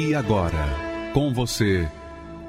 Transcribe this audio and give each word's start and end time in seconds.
E 0.00 0.14
agora, 0.14 0.64
com 1.12 1.32
você, 1.34 1.84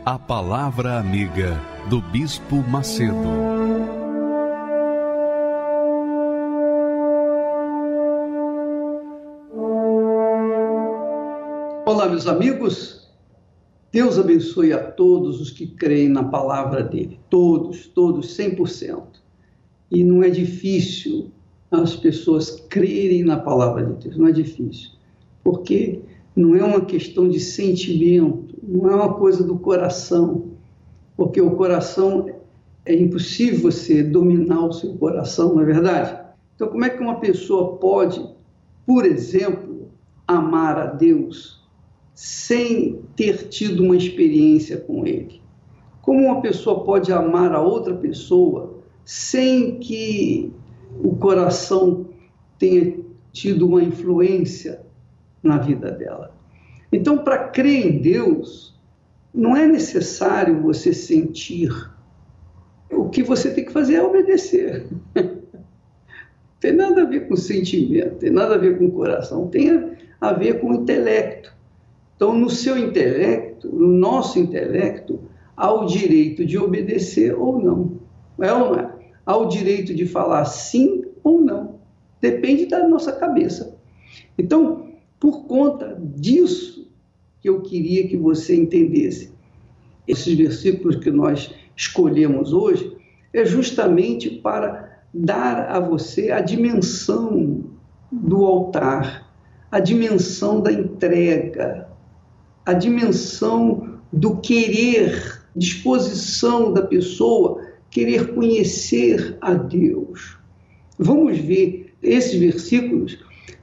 a 0.06 0.20
Palavra 0.20 1.00
Amiga 1.00 1.60
do 1.90 2.00
Bispo 2.00 2.58
Macedo. 2.58 3.16
Olá, 11.88 12.08
meus 12.08 12.28
amigos. 12.28 13.10
Deus 13.92 14.20
abençoe 14.20 14.72
a 14.72 14.84
todos 14.92 15.42
os 15.42 15.50
que 15.50 15.66
creem 15.66 16.08
na 16.08 16.26
palavra 16.26 16.84
dele. 16.84 17.20
Todos, 17.32 17.88
todos, 17.88 18.38
100%. 18.38 19.02
E 19.90 20.04
não 20.04 20.22
é 20.22 20.30
difícil 20.30 21.32
as 21.72 21.96
pessoas 21.96 22.64
crerem 22.70 23.24
na 23.24 23.38
palavra 23.38 23.84
de 23.84 23.94
Deus, 24.04 24.18
não 24.18 24.28
é 24.28 24.32
difícil. 24.32 24.92
Porque 25.44 26.04
não 26.40 26.56
é 26.56 26.64
uma 26.64 26.80
questão 26.80 27.28
de 27.28 27.38
sentimento, 27.38 28.56
não 28.64 28.90
é 28.90 28.96
uma 28.96 29.14
coisa 29.16 29.44
do 29.44 29.60
coração, 29.60 30.52
porque 31.18 31.42
o 31.42 31.52
coração 31.52 32.28
é 32.86 32.96
impossível 32.96 33.70
você 33.70 34.02
dominar 34.02 34.66
o 34.66 34.72
seu 34.72 34.94
coração, 34.94 35.56
não 35.56 35.64
é 35.64 35.66
verdade? 35.66 36.18
Então, 36.56 36.70
como 36.70 36.86
é 36.86 36.90
que 36.90 37.02
uma 37.04 37.20
pessoa 37.20 37.76
pode, 37.76 38.26
por 38.86 39.06
exemplo, 39.06 39.90
amar 40.26 40.78
a 40.78 40.86
Deus 40.86 41.62
sem 42.16 43.02
ter 43.18 43.50
tido 43.50 43.84
uma 43.84 43.98
experiência 43.98 44.78
com 44.78 45.06
Ele? 45.06 45.42
Como 46.02 46.24
uma 46.24 46.40
pessoa 46.40 46.86
pode 46.86 47.12
amar 47.12 47.54
a 47.54 47.62
outra 47.62 47.94
pessoa 47.94 48.80
sem 49.04 49.78
que 49.78 50.54
o 51.04 51.18
coração 51.18 52.06
tenha 52.58 52.98
tido 53.34 53.68
uma 53.68 53.84
influência 53.84 54.88
na 55.42 55.58
vida 55.58 55.92
dela. 55.92 56.34
Então, 56.92 57.20
para 57.20 57.50
crer 57.50 57.86
em 57.86 58.02
Deus, 58.02 58.78
não 59.34 59.56
é 59.56 59.68
necessário 59.68 60.62
você 60.62 60.94
sentir. 60.94 61.70
O 62.92 63.10
que 63.10 63.22
você 63.22 63.52
tem 63.54 63.66
que 63.66 63.72
fazer 63.72 63.96
é 63.96 64.04
obedecer. 64.04 64.88
tem 66.60 66.74
nada 66.74 67.04
a 67.04 67.06
ver 67.06 67.28
com 67.28 67.36
sentimento, 67.36 68.16
tem 68.18 68.32
nada 68.32 68.56
a 68.56 68.58
ver 68.58 68.78
com 68.78 68.90
coração, 68.90 69.48
tem 69.48 69.96
a 70.20 70.34
ver 70.34 70.60
com 70.60 70.74
intelecto. 70.74 71.54
Então, 72.16 72.38
no 72.38 72.50
seu 72.50 72.78
intelecto, 72.78 73.70
no 73.70 73.88
nosso 73.88 74.40
intelecto, 74.40 75.22
há 75.56 75.72
o 75.72 75.86
direito 75.86 76.46
de 76.46 76.58
obedecer 76.58 77.34
ou 77.34 77.62
não. 77.62 78.00
É 78.42 78.52
ou 78.52 78.60
não 78.60 78.80
é? 78.80 78.94
Há 79.26 79.38
o 79.38 79.46
direito 79.46 79.94
de 79.94 80.06
falar 80.06 80.44
sim 80.46 81.06
ou 81.24 81.40
não. 81.40 81.80
Depende 82.20 82.66
da 82.66 82.86
nossa 82.88 83.14
cabeça. 83.14 83.78
Então, 84.38 84.89
por 85.20 85.46
conta 85.46 86.00
disso 86.16 86.90
que 87.42 87.50
eu 87.50 87.62
queria 87.62 88.08
que 88.08 88.18
você 88.18 88.56
entendesse. 88.56 89.32
Esses 90.08 90.36
versículos 90.36 90.96
que 90.98 91.12
nós 91.12 91.54
escolhemos 91.76 92.54
hoje 92.54 92.96
é 93.34 93.46
justamente 93.46 94.30
para 94.30 95.04
dar 95.14 95.70
a 95.70 95.80
você 95.80 96.32
a 96.32 96.42
dimensão 96.42 97.64
do 98.12 98.46
altar, 98.46 99.30
a 99.72 99.80
dimensão 99.80 100.62
da 100.62 100.72
entrega, 100.72 101.88
a 102.66 102.74
dimensão 102.74 104.00
do 104.12 104.38
querer, 104.38 105.42
disposição 105.56 106.74
da 106.74 106.82
pessoa 106.82 107.62
querer 107.90 108.34
conhecer 108.34 109.38
a 109.42 109.54
Deus. 109.54 110.38
Vamos 110.98 111.38
ver 111.38 111.94
esses 112.02 112.40
versículos 112.40 113.18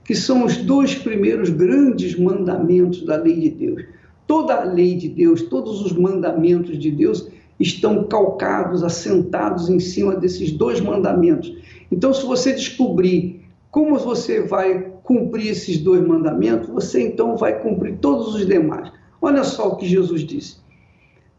que 0.06 0.14
são 0.14 0.44
os 0.44 0.56
dois 0.56 0.94
primeiros 0.94 1.50
grandes 1.50 2.16
mandamentos 2.16 3.04
da 3.04 3.16
lei 3.16 3.40
de 3.40 3.50
Deus. 3.50 3.84
Toda 4.26 4.54
a 4.54 4.64
lei 4.64 4.94
de 4.94 5.08
Deus, 5.08 5.42
todos 5.42 5.84
os 5.84 5.92
mandamentos 5.92 6.78
de 6.78 6.90
Deus 6.90 7.28
estão 7.58 8.04
calcados, 8.04 8.84
assentados 8.84 9.68
em 9.68 9.80
cima 9.80 10.14
desses 10.14 10.52
dois 10.52 10.80
mandamentos. 10.80 11.52
Então, 11.90 12.14
se 12.14 12.24
você 12.24 12.52
descobrir 12.52 13.44
como 13.70 13.98
você 13.98 14.42
vai 14.42 14.92
cumprir 15.02 15.48
esses 15.48 15.78
dois 15.78 16.06
mandamentos, 16.06 16.68
você 16.68 17.02
então 17.02 17.36
vai 17.36 17.60
cumprir 17.60 17.98
todos 17.98 18.34
os 18.34 18.46
demais. 18.46 18.92
Olha 19.20 19.42
só 19.42 19.68
o 19.68 19.76
que 19.76 19.86
Jesus 19.86 20.22
disse. 20.22 20.56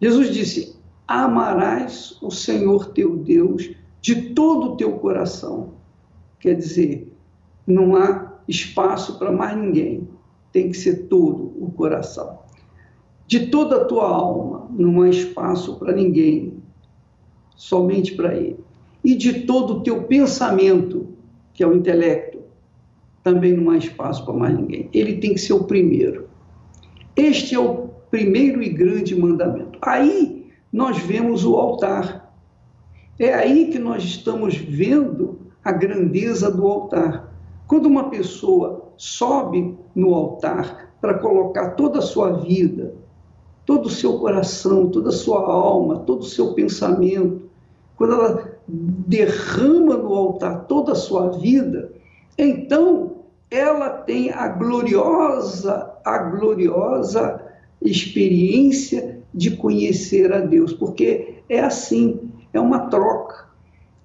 Jesus 0.02 0.34
disse: 0.34 0.76
Amarás 1.08 2.18
o 2.22 2.30
Senhor 2.30 2.88
teu 2.88 3.16
Deus 3.18 3.72
de 4.02 4.34
todo 4.34 4.74
o 4.74 4.78
teu 4.78 4.94
coração. 4.94 5.74
Quer 6.40 6.54
dizer, 6.54 7.12
não 7.66 7.96
há 7.96 8.27
espaço 8.48 9.18
para 9.20 9.32
mais 9.32 9.58
ninguém. 9.58 10.08
Tem 10.52 10.70
que 10.70 10.78
ser 10.78 11.08
todo 11.08 11.54
o 11.60 11.72
coração. 11.72 12.40
De 13.28 13.48
toda 13.48 13.78
a 13.78 13.86
tua 13.86 14.08
alma, 14.08 14.68
não 14.72 15.02
há 15.02 15.10
espaço 15.10 15.78
para 15.78 15.94
ninguém, 15.94 16.54
somente 17.56 18.16
para 18.16 18.36
Ele. 18.36 18.60
E 19.04 19.16
de 19.16 19.42
todo 19.42 19.76
o 19.76 19.84
teu 19.84 20.04
pensamento, 20.04 21.08
que 21.54 21.64
é 21.64 21.68
o 21.68 21.76
intelecto, 21.76 22.40
também 23.24 23.54
não 23.54 23.70
há 23.72 23.78
espaço 23.78 24.24
para 24.24 24.34
mais 24.34 24.58
ninguém. 24.58 24.90
Ele 24.94 25.18
tem 25.18 25.34
que 25.34 25.42
ser 25.42 25.54
o 25.54 25.66
primeiro. 25.66 26.30
Este 27.16 27.56
é 27.56 27.60
o 27.60 27.90
primeiro 28.10 28.64
e 28.64 28.70
grande 28.70 29.14
mandamento. 29.14 29.78
Aí 29.82 30.50
nós 30.72 30.98
vemos 30.98 31.44
o 31.44 31.56
altar. 31.56 32.34
É 33.20 33.34
aí 33.34 33.70
que 33.70 33.80
nós 33.80 34.04
estamos 34.04 34.56
vendo 34.56 35.40
a 35.64 35.72
grandeza 35.72 36.50
do 36.50 36.66
altar. 36.66 37.27
Quando 37.68 37.86
uma 37.86 38.10
pessoa 38.10 38.92
sobe 38.96 39.78
no 39.94 40.14
altar 40.14 40.94
para 41.02 41.16
colocar 41.16 41.72
toda 41.72 42.00
a 42.00 42.02
sua 42.02 42.32
vida, 42.32 42.96
todo 43.66 43.88
o 43.88 43.92
seu 43.92 44.20
coração, 44.20 44.88
toda 44.90 45.10
a 45.10 45.14
sua 45.14 45.40
alma, 45.40 46.00
todo 46.00 46.22
o 46.22 46.26
seu 46.26 46.54
pensamento, 46.54 47.42
quando 47.98 48.14
ela 48.14 48.58
derrama 48.68 49.98
no 49.98 50.14
altar 50.14 50.66
toda 50.66 50.94
a 50.94 50.96
sua 50.96 51.30
vida, 51.30 51.92
então 52.38 53.18
ela 53.52 53.90
tem 53.90 54.32
a 54.32 54.48
gloriosa, 54.48 55.92
a 56.06 56.18
gloriosa 56.18 57.42
experiência 57.82 59.20
de 59.34 59.52
conhecer 59.52 60.32
a 60.34 60.40
Deus, 60.40 60.74
porque 60.74 61.36
é 61.50 61.60
assim, 61.60 62.32
é 62.54 62.60
uma 62.60 62.88
troca. 62.88 63.48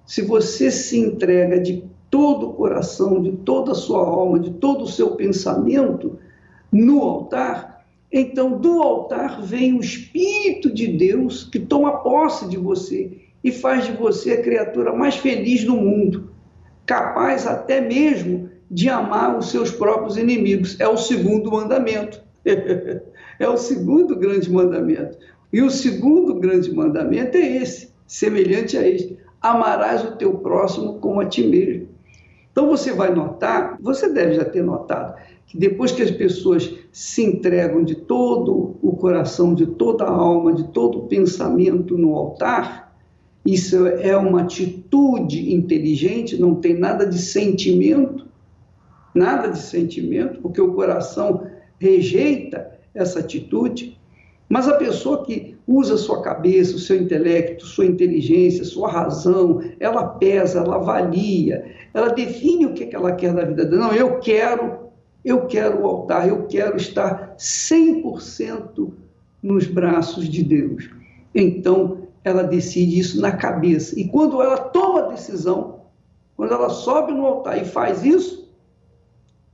Se 0.05 0.21
você 0.21 0.69
se 0.69 0.99
entrega 0.99 1.59
de 1.59 1.83
todo 2.13 2.49
o 2.49 2.53
coração, 2.53 3.23
de 3.23 3.31
toda 3.31 3.71
a 3.71 3.75
sua 3.75 4.05
alma, 4.05 4.37
de 4.37 4.51
todo 4.51 4.83
o 4.83 4.87
seu 4.87 5.15
pensamento 5.15 6.19
no 6.71 7.01
altar, 7.01 7.83
então 8.11 8.59
do 8.59 8.83
altar 8.83 9.41
vem 9.41 9.73
o 9.73 9.79
Espírito 9.79 10.71
de 10.71 10.89
Deus 10.89 11.43
que 11.43 11.57
toma 11.57 12.03
posse 12.03 12.47
de 12.47 12.55
você 12.55 13.17
e 13.43 13.51
faz 13.51 13.85
de 13.85 13.93
você 13.93 14.33
a 14.33 14.43
criatura 14.43 14.93
mais 14.93 15.15
feliz 15.15 15.63
do 15.63 15.75
mundo, 15.75 16.29
capaz 16.85 17.47
até 17.47 17.81
mesmo 17.81 18.47
de 18.69 18.89
amar 18.89 19.35
os 19.35 19.49
seus 19.49 19.71
próprios 19.71 20.15
inimigos. 20.15 20.79
É 20.79 20.87
o 20.87 20.97
segundo 20.97 21.51
mandamento. 21.51 22.21
é 22.45 23.49
o 23.49 23.57
segundo 23.57 24.15
grande 24.15 24.51
mandamento. 24.51 25.17
E 25.51 25.63
o 25.63 25.71
segundo 25.71 26.35
grande 26.35 26.71
mandamento 26.71 27.37
é 27.37 27.57
esse, 27.57 27.89
semelhante 28.05 28.77
a 28.77 28.87
este: 28.87 29.17
amarás 29.41 30.05
o 30.05 30.15
teu 30.15 30.35
próximo 30.35 30.99
como 30.99 31.19
a 31.19 31.25
ti 31.25 31.43
mesmo. 31.47 31.92
Então 32.53 32.67
você 32.67 32.93
vai 32.93 33.13
notar, 33.13 33.77
você 33.81 34.07
deve 34.07 34.35
já 34.35 34.45
ter 34.45 34.63
notado, 34.63 35.15
que 35.47 35.57
depois 35.57 35.91
que 35.91 36.03
as 36.03 36.11
pessoas 36.11 36.71
se 36.91 37.23
entregam 37.23 37.83
de 37.83 37.95
todo 37.95 38.77
o 38.79 38.95
coração, 38.95 39.55
de 39.55 39.65
toda 39.65 40.03
a 40.03 40.11
alma, 40.11 40.53
de 40.53 40.65
todo 40.65 40.99
o 40.99 41.07
pensamento 41.07 41.97
no 41.97 42.15
altar, 42.15 42.95
isso 43.43 43.87
é 43.87 44.15
uma 44.15 44.41
atitude 44.41 45.51
inteligente, 45.53 46.39
não 46.39 46.55
tem 46.55 46.77
nada 46.77 47.07
de 47.07 47.17
sentimento, 47.17 48.27
nada 49.15 49.49
de 49.49 49.57
sentimento, 49.57 50.39
porque 50.39 50.61
o 50.61 50.73
coração 50.73 51.47
rejeita 51.79 52.71
essa 52.93 53.19
atitude. 53.19 53.99
Mas 54.47 54.67
a 54.67 54.75
pessoa 54.75 55.25
que 55.25 55.55
usa 55.67 55.97
sua 55.97 56.21
cabeça, 56.21 56.75
o 56.75 56.79
seu 56.79 57.01
intelecto, 57.01 57.65
sua 57.65 57.85
inteligência, 57.85 58.63
sua 58.63 58.89
razão, 58.89 59.61
ela 59.79 60.05
pesa, 60.05 60.59
ela 60.59 60.75
avalia, 60.75 61.65
ela 61.93 62.09
define 62.09 62.65
o 62.65 62.73
que 62.73 62.93
ela 62.93 63.11
quer 63.13 63.33
da 63.33 63.45
vida 63.45 63.65
dela. 63.65 63.87
Não, 63.87 63.93
eu 63.93 64.19
quero 64.19 64.83
Eu 65.23 65.47
quero 65.47 65.81
o 65.81 65.87
altar, 65.87 66.27
eu 66.27 66.47
quero 66.47 66.75
estar 66.75 67.35
100% 67.37 68.91
nos 69.41 69.65
braços 69.65 70.27
de 70.27 70.43
Deus. 70.43 70.89
Então, 71.33 72.09
ela 72.23 72.43
decide 72.43 72.99
isso 72.99 73.21
na 73.21 73.31
cabeça. 73.31 73.97
E 73.97 74.07
quando 74.07 74.41
ela 74.41 74.57
toma 74.57 74.99
a 74.99 75.07
decisão, 75.07 75.81
quando 76.35 76.53
ela 76.53 76.69
sobe 76.69 77.13
no 77.13 77.25
altar 77.25 77.61
e 77.61 77.65
faz 77.65 78.03
isso, 78.03 78.51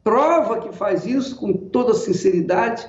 prova 0.03 0.59
que 0.59 0.71
faz 0.71 1.05
isso 1.05 1.35
com 1.35 1.53
toda 1.53 1.93
sinceridade, 1.93 2.87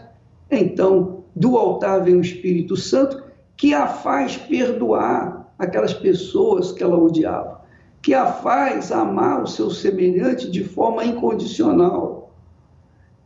então 0.50 1.24
do 1.36 1.56
altar 1.56 2.02
vem 2.02 2.16
o 2.16 2.20
Espírito 2.20 2.76
Santo 2.76 3.22
que 3.56 3.74
a 3.74 3.86
faz 3.86 4.36
perdoar 4.36 5.52
aquelas 5.58 5.92
pessoas 5.92 6.72
que 6.72 6.82
ela 6.82 6.98
odiava, 6.98 7.59
que 8.02 8.14
a 8.14 8.26
faz 8.26 8.90
amar 8.90 9.42
o 9.42 9.46
seu 9.46 9.70
semelhante 9.70 10.50
de 10.50 10.64
forma 10.64 11.04
incondicional. 11.04 12.32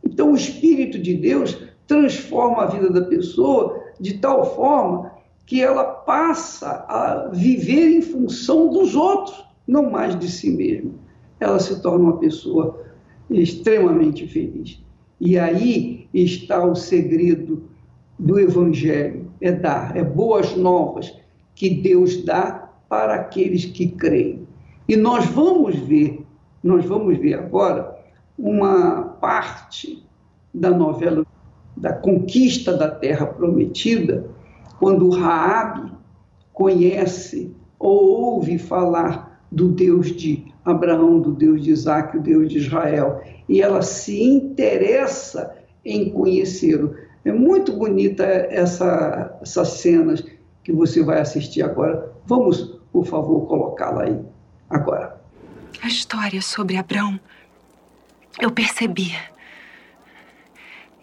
Então 0.03 0.31
o 0.31 0.35
Espírito 0.35 0.99
de 0.99 1.13
Deus 1.15 1.57
transforma 1.87 2.63
a 2.63 2.67
vida 2.67 2.89
da 2.89 3.01
pessoa 3.01 3.81
de 3.99 4.17
tal 4.17 4.55
forma 4.55 5.11
que 5.45 5.61
ela 5.61 5.83
passa 5.83 6.85
a 6.87 7.29
viver 7.31 7.97
em 7.97 8.01
função 8.01 8.69
dos 8.69 8.95
outros, 8.95 9.45
não 9.67 9.91
mais 9.91 10.17
de 10.17 10.29
si 10.29 10.49
mesma. 10.49 10.91
Ela 11.39 11.59
se 11.59 11.81
torna 11.81 12.05
uma 12.05 12.17
pessoa 12.17 12.83
extremamente 13.29 14.27
feliz. 14.27 14.83
E 15.19 15.37
aí 15.37 16.07
está 16.13 16.65
o 16.65 16.75
segredo 16.75 17.63
do 18.17 18.39
Evangelho: 18.39 19.31
é 19.39 19.51
dar, 19.51 19.95
é 19.95 20.03
boas 20.03 20.55
novas 20.55 21.15
que 21.53 21.69
Deus 21.69 22.23
dá 22.23 22.69
para 22.89 23.15
aqueles 23.15 23.65
que 23.65 23.87
creem. 23.87 24.44
E 24.87 24.95
nós 24.95 25.25
vamos 25.25 25.75
ver, 25.79 26.23
nós 26.63 26.85
vamos 26.85 27.17
ver 27.17 27.33
agora 27.33 27.97
uma 28.37 29.01
parte 29.19 30.05
da 30.53 30.69
novela 30.69 31.25
da 31.75 31.91
conquista 31.91 32.77
da 32.77 32.89
terra 32.89 33.25
prometida, 33.25 34.29
quando 34.79 35.09
Raabe 35.09 35.91
conhece 36.53 37.53
ou 37.79 38.35
ouve 38.35 38.57
falar 38.57 39.41
do 39.51 39.69
Deus 39.69 40.07
de 40.07 40.45
Abraão, 40.63 41.19
do 41.19 41.33
Deus 41.33 41.63
de 41.63 41.71
Isaac, 41.71 42.17
o 42.17 42.21
Deus 42.21 42.49
de 42.49 42.59
Israel, 42.59 43.21
e 43.49 43.61
ela 43.61 43.81
se 43.81 44.23
interessa 44.23 45.55
em 45.83 46.09
conhecê-lo. 46.11 46.95
É 47.25 47.31
muito 47.31 47.73
bonita 47.73 48.23
essa, 48.23 49.37
essas 49.41 49.67
cenas 49.69 50.23
que 50.63 50.71
você 50.71 51.03
vai 51.03 51.19
assistir 51.19 51.61
agora. 51.61 52.11
Vamos, 52.25 52.79
por 52.91 53.05
favor, 53.05 53.47
colocá-la 53.47 54.03
aí 54.03 54.34
agora. 54.75 55.21
A 55.81 55.87
história 55.87 56.41
sobre 56.41 56.77
Abraão, 56.77 57.19
eu 58.39 58.51
percebi. 58.51 59.15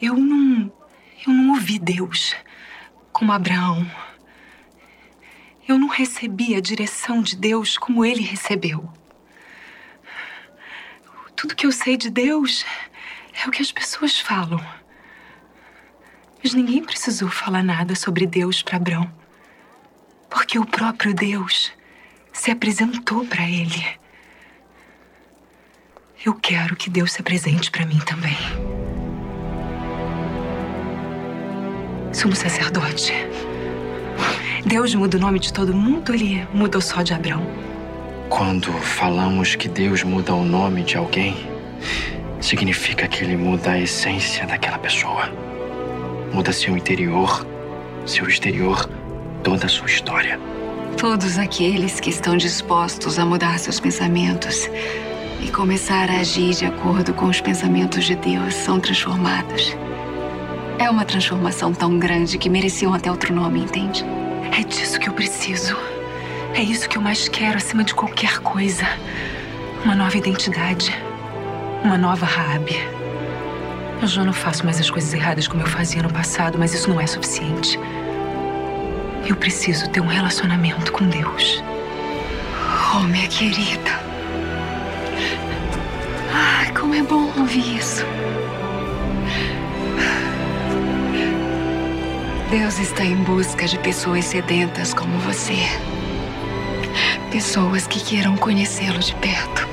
Eu 0.01 0.17
não, 0.17 0.73
eu 1.27 1.33
não 1.33 1.55
ouvi 1.55 1.79
Deus 1.79 2.35
como 3.13 3.33
Abraão. 3.33 3.89
Eu 5.69 5.79
não 5.79 5.89
recebi 5.89 6.55
a 6.55 6.61
direção 6.61 7.23
de 7.23 7.37
Deus 7.37 7.79
como 7.79 8.05
ele 8.05 8.23
recebeu. 8.23 8.93
Tudo 11.37 11.57
que 11.57 11.67
eu 11.67 11.73
sei 11.73 11.97
de 11.97 12.11
Deus 12.11 12.65
é 13.33 13.49
o 13.49 13.51
que 13.51 13.63
as 13.63 13.73
pessoas 13.73 14.19
falam. 14.19 14.61
Mas 16.43 16.55
ninguém 16.55 16.83
precisou 16.83 17.29
falar 17.31 17.63
nada 17.63 17.95
sobre 17.95 18.27
Deus 18.27 18.63
para 18.63 18.77
Abraão. 18.77 19.13
Porque 20.29 20.59
o 20.59 20.67
próprio 20.67 21.15
Deus 21.15 21.73
se 22.33 22.51
apresentou 22.51 23.25
para 23.27 23.49
ele. 23.49 23.85
Eu 26.25 26.35
quero 26.35 26.77
que 26.77 26.89
Deus 26.89 27.13
se 27.13 27.21
apresente 27.21 27.71
para 27.71 27.85
mim 27.85 27.99
também. 27.99 28.37
Sumo 32.13 32.37
sacerdote. 32.37 33.13
Deus 34.65 34.95
muda 34.95 35.17
o 35.17 35.21
nome 35.21 35.41
de 35.41 35.53
todo 35.53 35.75
mundo 35.75 36.15
ele 36.15 36.47
mudou 36.55 36.81
só 36.81 37.03
de 37.03 37.13
Abraão? 37.13 37.45
Quando 38.29 38.73
falamos 38.73 39.57
que 39.57 39.69
Deus 39.69 40.05
muda 40.05 40.33
o 40.33 40.45
nome 40.45 40.85
de 40.85 40.97
alguém, 40.97 41.37
significa 42.41 43.09
que 43.09 43.25
ele 43.25 43.37
muda 43.37 43.73
a 43.73 43.79
essência 43.81 44.47
daquela 44.47 44.79
pessoa. 44.79 45.31
Muda 46.33 46.53
seu 46.53 46.77
interior, 46.77 47.47
seu 48.07 48.27
exterior, 48.29 48.89
toda 49.43 49.67
a 49.67 49.69
sua 49.69 49.87
história. 49.87 50.39
Todos 50.97 51.39
aqueles 51.39 51.99
que 51.99 52.11
estão 52.11 52.37
dispostos 52.37 53.19
a 53.19 53.27
mudar 53.27 53.59
seus 53.59 53.81
pensamentos 53.81 54.69
e 55.43 55.51
começar 55.51 56.09
a 56.09 56.21
agir 56.21 56.55
de 56.55 56.65
acordo 56.65 57.13
com 57.13 57.27
os 57.27 57.41
pensamentos 57.41 58.05
de 58.05 58.15
Deus 58.15 58.55
são 58.55 58.79
transformados. 58.79 59.77
É 60.79 60.89
uma 60.89 61.05
transformação 61.05 61.73
tão 61.73 61.99
grande 61.99 62.39
que 62.39 62.49
mereciam 62.49 62.95
até 62.95 63.11
outro 63.11 63.35
nome, 63.35 63.61
entende? 63.61 64.05
É 64.57 64.63
disso 64.63 64.99
que 65.01 65.09
eu 65.09 65.13
preciso. 65.13 65.77
É 66.55 66.63
isso 66.63 66.89
que 66.89 66.99
eu 66.99 67.03
mais 67.03 67.29
quero 67.29 67.57
acima 67.57 67.83
de 67.83 67.95
qualquer 67.95 68.39
coisa. 68.39 68.87
Uma 69.85 69.95
nova 69.95 70.17
identidade. 70.17 70.95
Uma 71.83 71.99
nova 71.99 72.27
Rabi. 72.27 72.77
Eu 74.01 74.07
já 74.07 74.25
não 74.25 74.33
faço 74.33 74.65
mais 74.65 74.79
as 74.81 74.91
coisas 74.91 75.13
erradas 75.13 75.49
como 75.49 75.63
eu 75.63 75.67
fazia 75.67 76.03
no 76.03 76.13
passado, 76.13 76.59
mas 76.59 76.75
isso 76.75 76.89
não 76.89 77.01
é 77.01 77.07
suficiente. 77.07 77.79
Eu 79.33 79.37
preciso 79.37 79.89
ter 79.89 80.03
um 80.03 80.07
relacionamento 80.07 80.93
com 80.93 81.09
Deus. 81.09 81.65
Oh, 82.95 82.99
minha 83.05 83.27
querida. 83.29 83.91
Ai, 86.31 86.71
como 86.75 86.95
é 86.95 87.03
bom 87.03 87.33
ouvir 87.39 87.79
isso. 87.79 88.05
Deus 92.51 92.79
está 92.79 93.07
em 93.07 93.17
busca 93.17 93.67
de 93.67 93.79
pessoas 93.79 94.27
sedentas 94.27 94.93
como 94.93 95.19
você. 95.21 95.57
Pessoas 97.31 97.87
que 97.87 98.05
queiram 98.05 98.37
conhecê-lo 98.37 98.99
de 98.99 99.15
perto. 99.15 99.67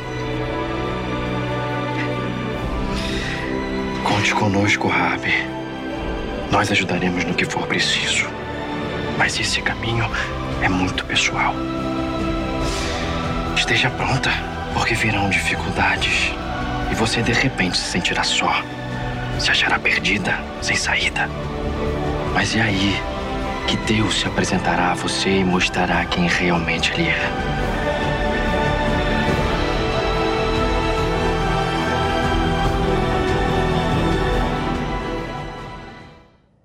Conte 4.05 4.33
conosco, 4.33 4.87
Rabi. 4.87 5.33
Nós 6.49 6.71
ajudaremos 6.71 7.25
no 7.25 7.33
que 7.33 7.43
for 7.43 7.67
preciso. 7.67 8.38
Mas 9.19 9.37
esse 9.37 9.61
caminho 9.61 10.09
é 10.61 10.69
muito 10.69 11.03
pessoal. 11.03 11.53
Esteja 13.53 13.89
pronta, 13.89 14.31
porque 14.73 14.95
virão 14.95 15.29
dificuldades. 15.29 16.31
E 16.89 16.95
você 16.95 17.21
de 17.21 17.33
repente 17.33 17.77
se 17.77 17.83
sentirá 17.83 18.23
só. 18.23 18.63
Se 19.37 19.51
achará 19.51 19.77
perdida, 19.77 20.39
sem 20.61 20.77
saída. 20.77 21.29
Mas 22.33 22.55
é 22.55 22.61
aí 22.61 22.95
que 23.67 23.75
Deus 23.93 24.21
se 24.21 24.25
apresentará 24.25 24.93
a 24.93 24.95
você 24.95 25.39
e 25.39 25.43
mostrará 25.43 26.05
quem 26.05 26.25
realmente 26.25 26.93
Ele 26.93 27.09
é. 27.09 27.29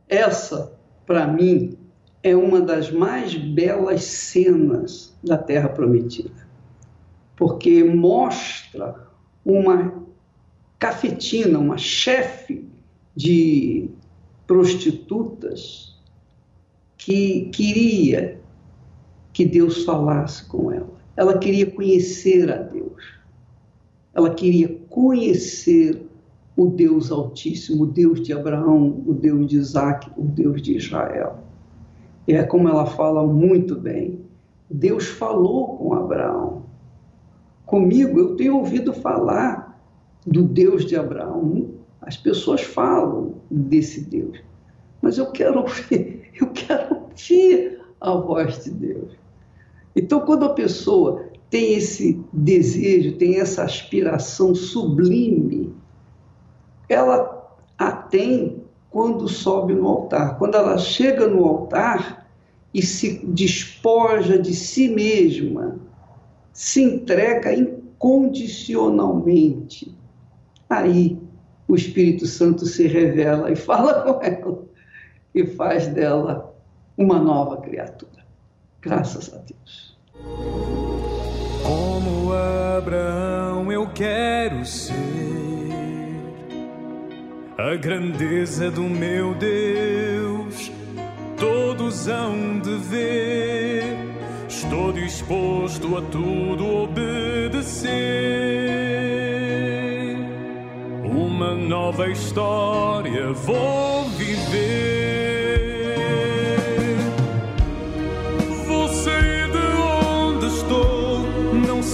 Essa, 0.09 0.73
para 1.05 1.27
mim, 1.27 1.84
é 2.25 2.35
uma 2.35 2.59
das 2.59 2.91
mais 2.91 3.35
belas 3.35 4.03
cenas 4.03 5.15
da 5.23 5.37
Terra 5.37 5.69
Prometida, 5.69 6.49
porque 7.37 7.85
mostra 7.85 9.09
uma 9.45 10.03
cafetina, 10.79 11.59
uma 11.59 11.77
chefe 11.77 12.67
de 13.15 13.91
prostitutas 14.47 16.01
que 16.97 17.51
queria 17.53 18.41
que 19.35 19.45
Deus 19.45 19.85
falasse 19.85 20.47
com 20.47 20.73
ela. 20.73 20.95
Ela 21.15 21.39
queria 21.39 21.71
conhecer 21.71 22.51
a 22.51 22.57
Deus. 22.57 23.03
Ela 24.15 24.35
queria 24.35 24.69
conhecer 24.89 26.07
o 26.57 26.69
Deus 26.69 27.11
Altíssimo, 27.11 27.83
o 27.83 27.87
Deus 27.87 28.23
de 28.23 28.33
Abraão, 28.33 29.03
o 29.07 29.13
Deus 29.13 29.47
de 29.47 29.57
Isaac, 29.57 30.11
o 30.17 30.23
Deus 30.23 30.63
de 30.63 30.77
Israel. 30.77 31.45
E 32.27 32.33
é 32.33 32.43
como 32.43 32.69
ela 32.69 32.87
fala 32.87 33.27
muito 33.27 33.77
bem. 33.77 34.21
Deus 34.71 35.07
falou 35.07 35.77
com 35.77 35.95
Abraão. 35.95 36.65
Comigo, 37.67 38.19
eu 38.19 38.37
tenho 38.37 38.57
ouvido 38.57 38.93
falar 38.93 39.81
do 40.27 40.43
Deus 40.43 40.85
de 40.85 40.97
Abraão. 40.97 41.75
As 42.01 42.17
pessoas 42.17 42.63
falam 42.63 43.37
desse 43.51 44.03
Deus, 44.03 44.39
mas 45.01 45.17
eu 45.17 45.31
quero 45.33 45.61
ouvir, 45.61 46.31
eu 46.39 46.49
quero 46.49 46.97
ouvir 46.97 47.81
a 48.01 48.15
voz 48.15 48.65
de 48.65 48.71
Deus. 48.71 49.13
Então, 49.97 50.21
quando 50.21 50.45
a 50.45 50.53
pessoa 50.53 51.29
tem 51.49 51.75
esse 51.75 52.21
desejo, 52.33 53.17
tem 53.17 53.39
essa 53.39 53.63
aspiração 53.63 54.55
sublime, 54.55 55.73
ela 56.89 57.35
a 57.79 57.93
tem 57.93 58.64
quando 58.95 59.29
sobe 59.29 59.75
no 59.75 59.87
altar. 59.89 60.39
Quando 60.39 60.55
ela 60.55 60.79
chega 60.79 61.27
no 61.27 61.45
altar 61.45 62.29
e 62.73 62.81
se 62.81 63.27
despoja 63.27 64.39
de 64.39 64.55
si 64.55 64.87
mesma, 64.87 65.81
se 66.53 66.81
entrega 66.81 67.53
incondicionalmente, 67.53 69.93
aí 70.71 71.19
o 71.67 71.75
Espírito 71.75 72.25
Santo 72.25 72.65
se 72.67 72.87
revela 72.87 73.51
e 73.51 73.57
fala 73.57 74.03
com 74.07 74.23
ela 74.23 74.63
e 75.35 75.45
faz 75.45 75.89
dela 75.89 76.55
uma 76.97 77.19
nova 77.19 77.57
criatura. 77.57 78.25
Graças 78.81 79.35
a 79.35 79.39
Deus. 79.39 79.99
Como 81.65 82.33
Abraão 82.33 83.73
eu 83.73 83.89
quero 83.93 84.65
ser 84.65 85.14
a 87.73 87.77
grandeza 87.77 88.71
do 88.71 88.83
meu 88.83 89.35
Deus, 89.35 90.71
todos 91.39 92.09
hão 92.09 92.59
de 92.61 92.77
ver. 92.77 93.85
Estou 94.47 94.93
disposto 94.93 95.97
a 95.97 96.03
tudo 96.03 96.83
obedecer. 96.83 97.91
Uma 101.05 101.55
nova 101.55 102.09
história 102.09 103.33
vou 103.33 104.09
viver. 104.11 104.95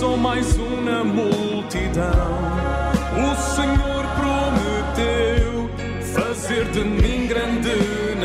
Sou 0.01 0.17
mais 0.17 0.57
uma 0.57 1.05
multidão. 1.05 2.50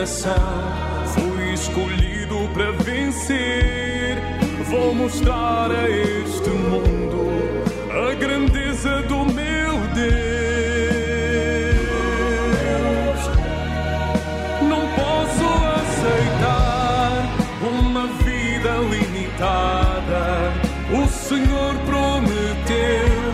Fui 0.05 1.53
escolhido 1.53 2.47
para 2.53 2.71
vencer. 2.73 4.19
Vou 4.69 4.93
mostrar 4.93 5.71
a 5.71 5.89
este 5.89 6.47
mundo 6.51 7.25
a 7.89 8.13
grandeza 8.13 9.01
do 9.01 9.25
meu 9.25 9.73
Deus. 9.95 10.15
Não 14.69 14.87
posso 14.93 15.45
aceitar 15.81 17.25
uma 17.63 18.05
vida 18.23 18.77
limitada. 18.91 20.53
O 20.93 21.07
Senhor 21.07 21.73
prometeu 21.83 23.25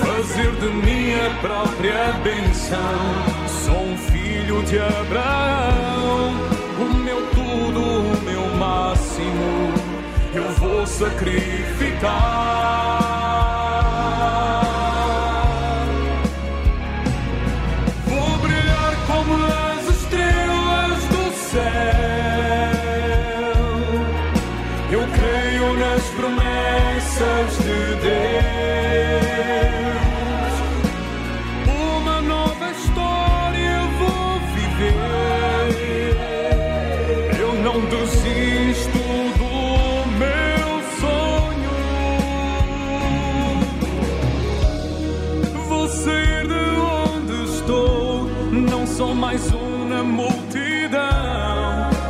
fazer 0.00 0.50
de 0.56 0.68
mim 0.84 1.14
a 1.14 1.30
própria 1.40 2.12
benção. 2.22 3.40
Sou 3.64 3.82
um 3.82 3.96
filho 3.96 4.62
de 4.64 4.78
Abraão, 4.78 5.99
sacrificar. 11.00 12.99
Não 48.50 48.86
sou 48.86 49.14
mais 49.14 49.50
uma 49.52 50.02
multidão. 50.02 50.50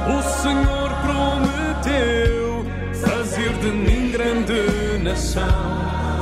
O 0.09 0.23
Senhor 0.23 0.91
prometeu 1.03 2.65
fazer 2.95 3.53
de 3.55 3.71
mim 3.71 4.11
grande 4.11 4.99
nação. 5.03 5.45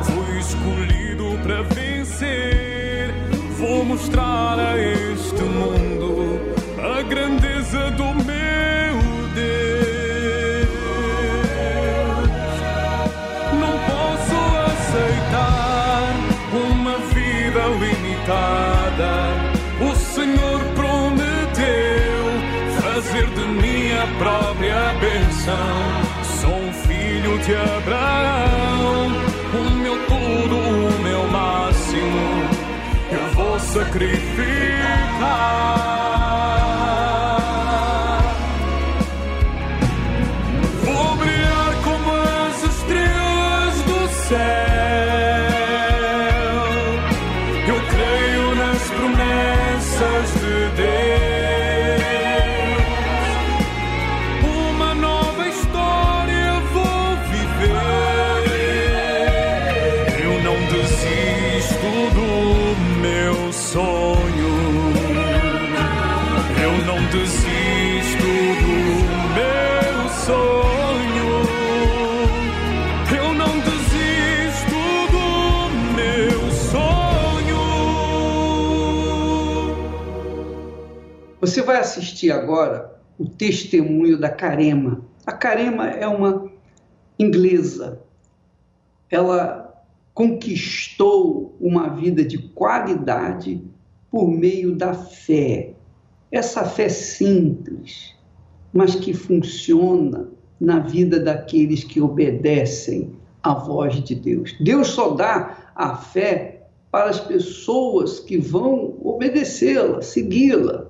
Fui 0.05 0.39
escolhido 0.39 1.39
para 1.43 1.63
vencer. 1.63 3.15
Vou 3.59 3.85
mostrar 3.85 4.59
a 4.59 4.79
este 4.79 5.43
mundo 5.43 6.41
a 6.79 7.03
grandeza 7.03 7.91
do 7.93 8.05
meu 8.25 8.95
Deus. 9.35 9.89
Não 13.61 13.79
posso 13.87 14.37
aceitar 14.73 16.13
uma 16.53 16.99
vida 16.99 17.67
limitada. 17.81 18.68
Própria 24.19 24.95
benção. 25.01 26.03
Sou 26.23 26.73
filho 26.87 27.39
de 27.39 27.55
Abraão, 27.55 29.07
o 29.55 29.71
meu 29.77 29.97
tudo, 30.07 30.57
o 30.57 31.03
meu 31.03 31.29
máximo, 31.29 32.49
eu 33.11 33.31
vou 33.35 33.59
sacrificar. 33.59 34.39
Vai 81.69 81.81
assistir 81.81 82.31
agora 82.31 82.99
o 83.19 83.27
testemunho 83.27 84.19
da 84.19 84.31
Carema. 84.31 85.03
A 85.27 85.33
Carema 85.33 85.91
é 85.91 86.09
uma 86.09 86.51
inglesa. 87.19 88.01
Ela 89.11 89.85
conquistou 90.15 91.55
uma 91.61 91.91
vida 91.91 92.25
de 92.25 92.39
qualidade 92.39 93.63
por 94.11 94.27
meio 94.27 94.75
da 94.75 94.95
fé. 94.95 95.75
Essa 96.33 96.65
fé 96.65 96.89
simples, 96.89 98.15
mas 98.73 98.95
que 98.95 99.13
funciona 99.13 100.27
na 100.59 100.79
vida 100.79 101.21
daqueles 101.21 101.85
que 101.85 102.01
obedecem 102.01 103.13
à 103.43 103.53
voz 103.53 104.03
de 104.03 104.15
Deus. 104.15 104.57
Deus 104.59 104.89
só 104.89 105.11
dá 105.11 105.71
a 105.75 105.97
fé 105.97 106.63
para 106.91 107.11
as 107.11 107.21
pessoas 107.21 108.21
que 108.21 108.39
vão 108.39 108.97
obedecê-la, 109.03 110.01
segui-la. 110.01 110.88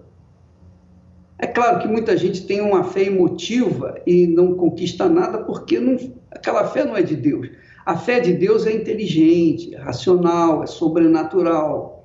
Claro 1.58 1.80
que 1.80 1.88
muita 1.88 2.16
gente 2.16 2.46
tem 2.46 2.60
uma 2.60 2.84
fé 2.84 3.02
emotiva 3.02 4.00
e 4.06 4.28
não 4.28 4.54
conquista 4.54 5.08
nada 5.08 5.38
porque 5.38 5.80
não, 5.80 5.98
aquela 6.30 6.64
fé 6.68 6.84
não 6.84 6.96
é 6.96 7.02
de 7.02 7.16
Deus. 7.16 7.50
A 7.84 7.96
fé 7.96 8.20
de 8.20 8.32
Deus 8.32 8.64
é 8.64 8.72
inteligente, 8.72 9.74
é 9.74 9.78
racional, 9.78 10.62
é 10.62 10.68
sobrenatural. 10.68 12.04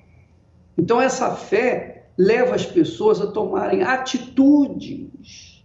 Então, 0.76 1.00
essa 1.00 1.36
fé 1.36 2.06
leva 2.18 2.56
as 2.56 2.66
pessoas 2.66 3.22
a 3.22 3.28
tomarem 3.28 3.84
atitudes 3.84 5.64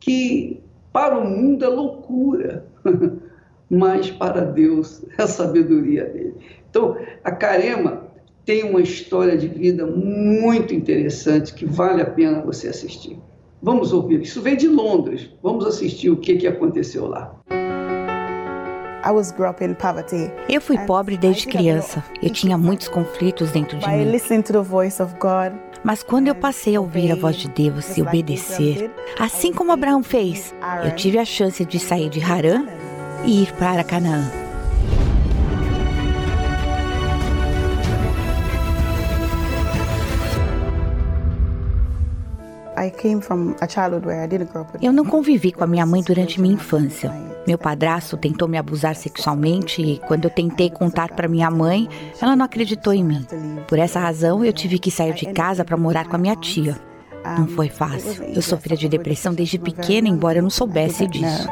que 0.00 0.62
para 0.90 1.18
o 1.18 1.28
mundo 1.28 1.66
é 1.66 1.68
loucura, 1.68 2.64
mas 3.68 4.10
para 4.10 4.40
Deus 4.40 5.04
é 5.18 5.26
sabedoria 5.26 6.06
dele. 6.06 6.36
Então, 6.70 6.96
a 7.22 7.30
Carema 7.30 8.10
tem 8.44 8.64
uma 8.64 8.80
história 8.80 9.36
de 9.36 9.48
vida 9.48 9.86
muito 9.86 10.74
interessante 10.74 11.54
que 11.54 11.64
vale 11.64 12.02
a 12.02 12.06
pena 12.06 12.40
você 12.42 12.68
assistir. 12.68 13.18
Vamos 13.62 13.92
ouvir. 13.92 14.22
Isso 14.22 14.42
veio 14.42 14.56
de 14.56 14.66
Londres. 14.66 15.30
Vamos 15.42 15.64
assistir 15.64 16.10
o 16.10 16.16
que, 16.16 16.36
que 16.36 16.48
aconteceu 16.48 17.06
lá. 17.06 17.40
Eu 20.48 20.60
fui 20.60 20.78
pobre 20.78 21.16
desde 21.16 21.46
criança. 21.46 22.04
Eu 22.22 22.30
tinha 22.30 22.56
muitos 22.58 22.88
conflitos 22.88 23.50
dentro 23.50 23.78
de 23.78 23.86
mim. 23.88 23.92
Mas 25.84 26.02
quando 26.02 26.28
eu 26.28 26.34
passei 26.34 26.76
a 26.76 26.80
ouvir 26.80 27.10
a 27.10 27.16
voz 27.16 27.36
de 27.36 27.48
Deus 27.48 27.96
e 27.96 28.02
obedecer, 28.02 28.90
assim 29.18 29.52
como 29.52 29.72
Abraão 29.72 30.02
fez, 30.02 30.54
eu 30.84 30.94
tive 30.94 31.18
a 31.18 31.24
chance 31.24 31.64
de 31.64 31.78
sair 31.80 32.08
de 32.08 32.22
Harã 32.22 32.64
e 33.24 33.42
ir 33.42 33.52
para 33.54 33.82
Canaã. 33.82 34.41
Eu 44.80 44.92
não 44.92 45.04
convivi 45.04 45.52
com 45.52 45.64
a 45.64 45.66
minha 45.66 45.86
mãe 45.86 46.02
durante 46.02 46.40
minha 46.40 46.54
infância. 46.54 47.12
Meu 47.46 47.58
padrasto 47.58 48.16
tentou 48.16 48.46
me 48.46 48.56
abusar 48.56 48.94
sexualmente 48.94 49.82
e 49.82 49.98
quando 50.06 50.24
eu 50.24 50.30
tentei 50.30 50.70
contar 50.70 51.08
para 51.08 51.28
minha 51.28 51.50
mãe, 51.50 51.88
ela 52.20 52.36
não 52.36 52.44
acreditou 52.44 52.92
em 52.92 53.02
mim. 53.02 53.26
Por 53.66 53.78
essa 53.78 53.98
razão, 53.98 54.44
eu 54.44 54.52
tive 54.52 54.78
que 54.78 54.90
sair 54.90 55.14
de 55.14 55.26
casa 55.32 55.64
para 55.64 55.76
morar 55.76 56.06
com 56.06 56.16
a 56.16 56.18
minha 56.18 56.36
tia. 56.36 56.78
Não 57.38 57.46
foi 57.48 57.68
fácil. 57.68 58.24
Eu 58.24 58.42
sofria 58.42 58.76
de 58.76 58.88
depressão 58.88 59.32
desde 59.32 59.58
pequena, 59.58 60.08
embora 60.08 60.38
eu 60.38 60.42
não 60.42 60.50
soubesse 60.50 61.06
disso. 61.06 61.48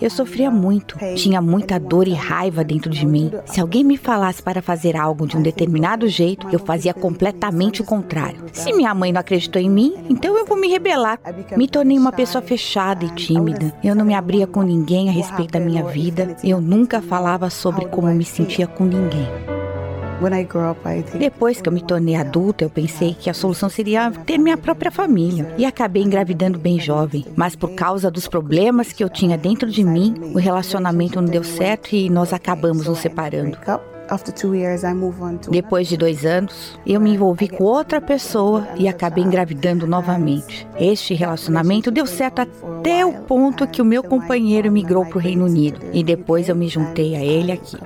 Eu 0.00 0.10
sofria 0.10 0.50
muito, 0.50 0.96
tinha 1.14 1.40
muita 1.40 1.78
dor 1.78 2.06
e 2.06 2.12
raiva 2.12 2.64
dentro 2.64 2.90
de 2.90 3.06
mim. 3.06 3.30
Se 3.46 3.60
alguém 3.60 3.84
me 3.84 3.96
falasse 3.96 4.42
para 4.42 4.62
fazer 4.62 4.96
algo 4.96 5.26
de 5.26 5.36
um 5.36 5.42
determinado 5.42 6.08
jeito, 6.08 6.46
eu 6.52 6.58
fazia 6.58 6.94
completamente 6.94 7.82
o 7.82 7.84
contrário. 7.84 8.44
Se 8.52 8.72
minha 8.72 8.94
mãe 8.94 9.12
não 9.12 9.20
acreditou 9.20 9.60
em 9.60 9.70
mim, 9.70 9.94
então 10.08 10.36
eu 10.36 10.46
vou 10.46 10.56
me 10.56 10.68
rebelar. 10.68 11.18
Me 11.56 11.68
tornei 11.68 11.98
uma 11.98 12.12
pessoa 12.12 12.42
fechada 12.42 13.04
e 13.04 13.10
tímida. 13.10 13.72
Eu 13.82 13.94
não 13.94 14.04
me 14.04 14.14
abria 14.14 14.46
com 14.46 14.62
ninguém 14.62 15.08
a 15.08 15.12
respeito 15.12 15.52
da 15.52 15.60
minha 15.60 15.84
vida. 15.84 16.36
Eu 16.42 16.60
nunca 16.60 17.00
falava 17.00 17.50
sobre 17.50 17.86
como 17.86 18.08
me 18.08 18.24
sentia 18.24 18.66
com 18.66 18.84
ninguém. 18.84 19.28
Depois 21.18 21.60
que 21.60 21.68
eu 21.68 21.72
me 21.72 21.80
tornei 21.80 22.14
adulta, 22.14 22.64
eu 22.64 22.70
pensei 22.70 23.14
que 23.14 23.30
a 23.30 23.34
solução 23.34 23.68
seria 23.68 24.10
ter 24.10 24.38
minha 24.38 24.56
própria 24.56 24.90
família. 24.90 25.54
E 25.56 25.64
acabei 25.64 26.02
engravidando 26.02 26.58
bem 26.58 26.78
jovem. 26.78 27.24
Mas 27.34 27.56
por 27.56 27.70
causa 27.74 28.10
dos 28.10 28.28
problemas 28.28 28.92
que 28.92 29.02
eu 29.02 29.08
tinha 29.08 29.38
dentro 29.38 29.70
de 29.70 29.82
mim, 29.82 30.14
o 30.34 30.38
relacionamento 30.38 31.20
não 31.20 31.28
deu 31.28 31.42
certo 31.42 31.94
e 31.94 32.10
nós 32.10 32.32
acabamos 32.32 32.86
nos 32.86 32.98
separando. 32.98 33.56
Depois 35.50 35.86
de 35.86 35.96
dois 35.96 36.26
anos, 36.26 36.76
eu 36.84 37.00
me 37.00 37.14
envolvi 37.14 37.48
com 37.48 37.62
outra 37.62 38.00
pessoa 38.00 38.66
e 38.76 38.88
acabei 38.88 39.22
engravidando 39.22 39.86
novamente. 39.86 40.66
Este 40.76 41.14
relacionamento 41.14 41.92
deu 41.92 42.06
certo 42.06 42.40
até 42.40 43.06
o 43.06 43.12
ponto 43.22 43.68
que 43.68 43.80
o 43.80 43.84
meu 43.84 44.02
companheiro 44.02 44.70
migrou 44.72 45.06
para 45.06 45.18
o 45.18 45.20
Reino 45.20 45.44
Unido 45.44 45.80
e 45.92 46.02
depois 46.02 46.48
eu 46.48 46.56
me 46.56 46.66
juntei 46.66 47.14
a 47.14 47.22
ele 47.22 47.52
aqui. 47.52 47.76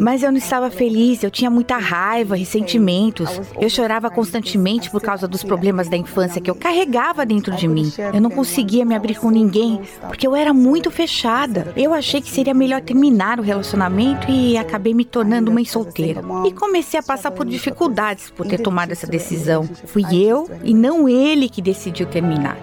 Mas 0.00 0.22
eu 0.22 0.30
não 0.30 0.38
estava 0.38 0.70
feliz, 0.70 1.22
eu 1.22 1.30
tinha 1.30 1.50
muita 1.50 1.76
raiva, 1.76 2.36
ressentimentos. 2.36 3.40
Eu 3.60 3.68
chorava 3.68 4.10
constantemente 4.10 4.90
por 4.90 5.00
causa 5.00 5.26
dos 5.26 5.42
problemas 5.42 5.88
da 5.88 5.96
infância 5.96 6.40
que 6.40 6.50
eu 6.50 6.54
carregava 6.54 7.24
dentro 7.24 7.54
de 7.54 7.68
mim. 7.68 7.92
Eu 8.12 8.20
não 8.20 8.30
conseguia 8.30 8.84
me 8.84 8.94
abrir 8.94 9.16
com 9.16 9.30
ninguém 9.30 9.80
porque 10.02 10.26
eu 10.26 10.34
era 10.34 10.52
muito 10.52 10.90
fechada. 10.90 11.72
Eu 11.76 11.92
achei 11.92 12.20
que 12.20 12.30
seria 12.30 12.54
melhor 12.54 12.80
terminar 12.80 13.38
o 13.38 13.42
relacionamento 13.42 14.30
e 14.30 14.56
acabei 14.56 14.94
me 14.94 15.04
tornando 15.04 15.52
mãe 15.52 15.64
solteira. 15.64 16.22
E 16.46 16.52
comecei 16.52 16.98
a 16.98 17.02
passar 17.02 17.30
por 17.30 17.46
dificuldades 17.46 18.30
por 18.30 18.46
ter 18.46 18.58
tomado 18.58 18.92
essa 18.92 19.06
decisão. 19.06 19.68
Fui 19.86 20.04
eu 20.14 20.48
e 20.64 20.74
não 20.74 21.08
ele 21.08 21.48
que 21.48 21.62
decidiu 21.62 22.06
terminar. 22.06 22.56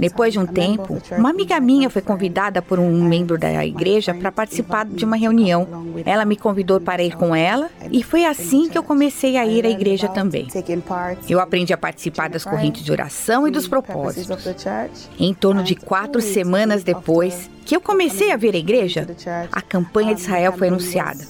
Depois 0.00 0.32
de 0.32 0.38
um 0.38 0.46
tempo, 0.46 0.98
uma 1.16 1.30
amiga 1.30 1.60
minha 1.60 1.90
foi 1.90 2.02
convidada 2.02 2.62
por 2.62 2.78
um 2.78 3.02
membro 3.02 3.36
da 3.38 3.64
igreja 3.64 4.14
para 4.14 4.30
participar 4.30 4.86
de 4.86 5.04
uma 5.04 5.16
reunião. 5.16 5.66
Ela 6.04 6.24
me 6.24 6.36
convidou 6.36 6.80
para 6.80 7.02
ir 7.02 7.16
com 7.16 7.34
ela 7.34 7.68
e 7.90 8.02
foi 8.02 8.24
assim 8.24 8.68
que 8.68 8.78
eu 8.78 8.82
comecei 8.82 9.36
a 9.36 9.46
ir 9.46 9.66
à 9.66 9.70
igreja 9.70 10.08
também. 10.08 10.46
Eu 11.28 11.40
aprendi 11.40 11.72
a 11.72 11.76
participar 11.76 12.28
das 12.28 12.44
correntes 12.44 12.84
de 12.84 12.92
oração 12.92 13.46
e 13.46 13.50
dos 13.50 13.66
propósitos. 13.66 14.28
Em 15.18 15.34
torno 15.34 15.62
de 15.62 15.74
quatro 15.74 16.20
semanas 16.20 16.82
depois 16.82 17.50
que 17.64 17.76
eu 17.76 17.80
comecei 17.80 18.32
a 18.32 18.36
vir 18.36 18.54
à 18.54 18.58
igreja, 18.58 19.06
a 19.52 19.60
campanha 19.60 20.14
de 20.14 20.20
Israel 20.22 20.52
foi 20.52 20.68
anunciada. 20.68 21.24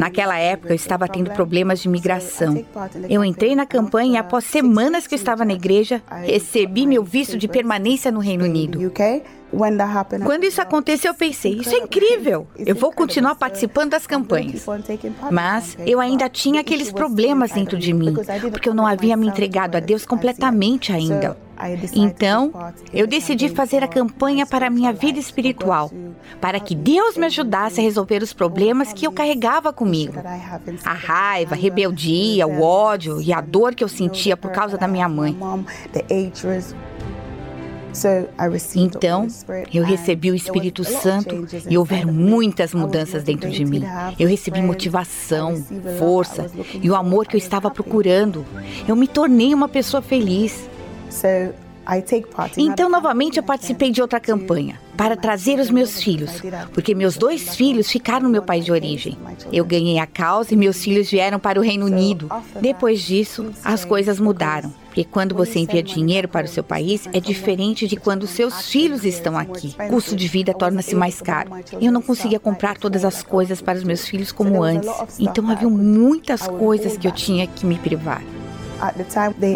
Naquela 0.00 0.38
época 0.38 0.72
eu 0.72 0.76
estava 0.76 1.06
tendo 1.08 1.30
problemas 1.30 1.80
de 1.80 1.88
migração. 1.88 2.64
Eu 3.08 3.24
entrei 3.24 3.54
na 3.54 3.66
campanha 3.66 4.14
e 4.14 4.16
após 4.16 4.44
semanas 4.44 5.06
que 5.06 5.14
eu 5.14 5.18
estava 5.18 5.44
na 5.44 5.52
igreja, 5.52 6.02
recebi 6.22 6.86
meu 6.86 7.04
visto 7.04 7.36
de 7.36 7.48
permanência 7.48 8.10
no 8.10 8.20
Reino 8.20 8.44
Unido. 8.44 8.92
Quando 10.24 10.44
isso 10.44 10.60
aconteceu, 10.60 11.12
eu 11.12 11.14
pensei: 11.14 11.54
isso 11.54 11.74
é 11.74 11.78
incrível, 11.78 12.46
eu 12.56 12.74
vou 12.74 12.92
continuar 12.92 13.34
participando 13.34 13.90
das 13.90 14.06
campanhas. 14.06 14.64
Mas 15.30 15.76
eu 15.86 16.00
ainda 16.00 16.28
tinha 16.28 16.60
aqueles 16.60 16.90
problemas 16.92 17.52
dentro 17.52 17.78
de 17.78 17.92
mim, 17.92 18.14
porque 18.50 18.68
eu 18.68 18.74
não 18.74 18.86
havia 18.86 19.16
me 19.16 19.26
entregado 19.26 19.76
a 19.76 19.80
Deus 19.80 20.04
completamente 20.04 20.92
ainda. 20.92 21.36
Então, 21.94 22.52
eu 22.92 23.06
decidi 23.06 23.48
fazer 23.48 23.82
a 23.82 23.88
campanha 23.88 24.44
para 24.44 24.66
a 24.66 24.70
minha 24.70 24.92
vida 24.92 25.18
espiritual, 25.18 25.90
para 26.40 26.58
que 26.58 26.74
Deus 26.74 27.16
me 27.16 27.26
ajudasse 27.26 27.80
a 27.80 27.82
resolver 27.82 28.22
os 28.22 28.32
problemas 28.32 28.92
que 28.92 29.06
eu 29.06 29.12
carregava 29.12 29.72
comigo. 29.72 30.14
A 30.84 30.92
raiva, 30.92 31.54
a 31.54 31.58
rebeldia, 31.58 32.46
o 32.46 32.60
ódio 32.62 33.20
e 33.20 33.32
a 33.32 33.40
dor 33.40 33.74
que 33.74 33.84
eu 33.84 33.88
sentia 33.88 34.36
por 34.36 34.50
causa 34.50 34.76
da 34.76 34.88
minha 34.88 35.08
mãe. 35.08 35.36
Então, 38.76 39.26
eu 39.72 39.84
recebi 39.84 40.30
o 40.30 40.34
Espírito 40.34 40.82
Santo 40.84 41.46
e 41.68 41.78
houveram 41.78 42.12
muitas 42.12 42.74
mudanças 42.74 43.22
dentro 43.22 43.48
de 43.50 43.64
mim. 43.64 43.82
Eu 44.18 44.28
recebi 44.28 44.60
motivação, 44.60 45.62
força 45.98 46.50
e 46.82 46.90
o 46.90 46.94
amor 46.94 47.26
que 47.26 47.36
eu 47.36 47.38
estava 47.38 47.70
procurando. 47.70 48.44
Eu 48.86 48.96
me 48.96 49.06
tornei 49.06 49.54
uma 49.54 49.68
pessoa 49.68 50.02
feliz. 50.02 50.68
Então, 52.56 52.88
novamente, 52.88 53.36
eu 53.36 53.42
participei 53.42 53.90
de 53.90 54.00
outra 54.00 54.18
campanha 54.18 54.80
para 54.96 55.16
trazer 55.16 55.58
os 55.58 55.70
meus 55.70 56.02
filhos, 56.02 56.42
porque 56.72 56.94
meus 56.94 57.16
dois 57.16 57.54
filhos 57.54 57.90
ficaram 57.90 58.22
no 58.24 58.30
meu 58.30 58.42
país 58.42 58.64
de 58.64 58.72
origem. 58.72 59.18
Eu 59.52 59.64
ganhei 59.64 59.98
a 59.98 60.06
causa 60.06 60.54
e 60.54 60.56
meus 60.56 60.82
filhos 60.82 61.10
vieram 61.10 61.38
para 61.38 61.60
o 61.60 61.62
Reino 61.62 61.86
Unido. 61.86 62.28
Depois 62.60 63.02
disso, 63.02 63.52
as 63.62 63.84
coisas 63.84 64.18
mudaram. 64.18 64.72
Porque 64.94 65.02
quando 65.02 65.34
você 65.34 65.58
envia 65.58 65.82
dinheiro 65.82 66.28
para 66.28 66.46
o 66.46 66.48
seu 66.48 66.62
país, 66.62 67.08
é 67.12 67.18
diferente 67.18 67.88
de 67.88 67.96
quando 67.96 68.28
seus 68.28 68.70
filhos 68.70 69.04
estão 69.04 69.36
aqui. 69.36 69.74
O 69.76 69.88
custo 69.88 70.14
de 70.14 70.28
vida 70.28 70.54
torna-se 70.54 70.94
mais 70.94 71.20
caro. 71.20 71.50
Eu 71.80 71.90
não 71.90 72.00
conseguia 72.00 72.38
comprar 72.38 72.78
todas 72.78 73.04
as 73.04 73.20
coisas 73.20 73.60
para 73.60 73.76
os 73.76 73.82
meus 73.82 74.06
filhos 74.06 74.30
como 74.30 74.62
antes. 74.62 74.88
Então 75.18 75.50
havia 75.50 75.68
muitas 75.68 76.46
coisas 76.46 76.96
que 76.96 77.08
eu 77.08 77.10
tinha 77.10 77.44
que 77.44 77.66
me 77.66 77.76
privar. 77.76 78.22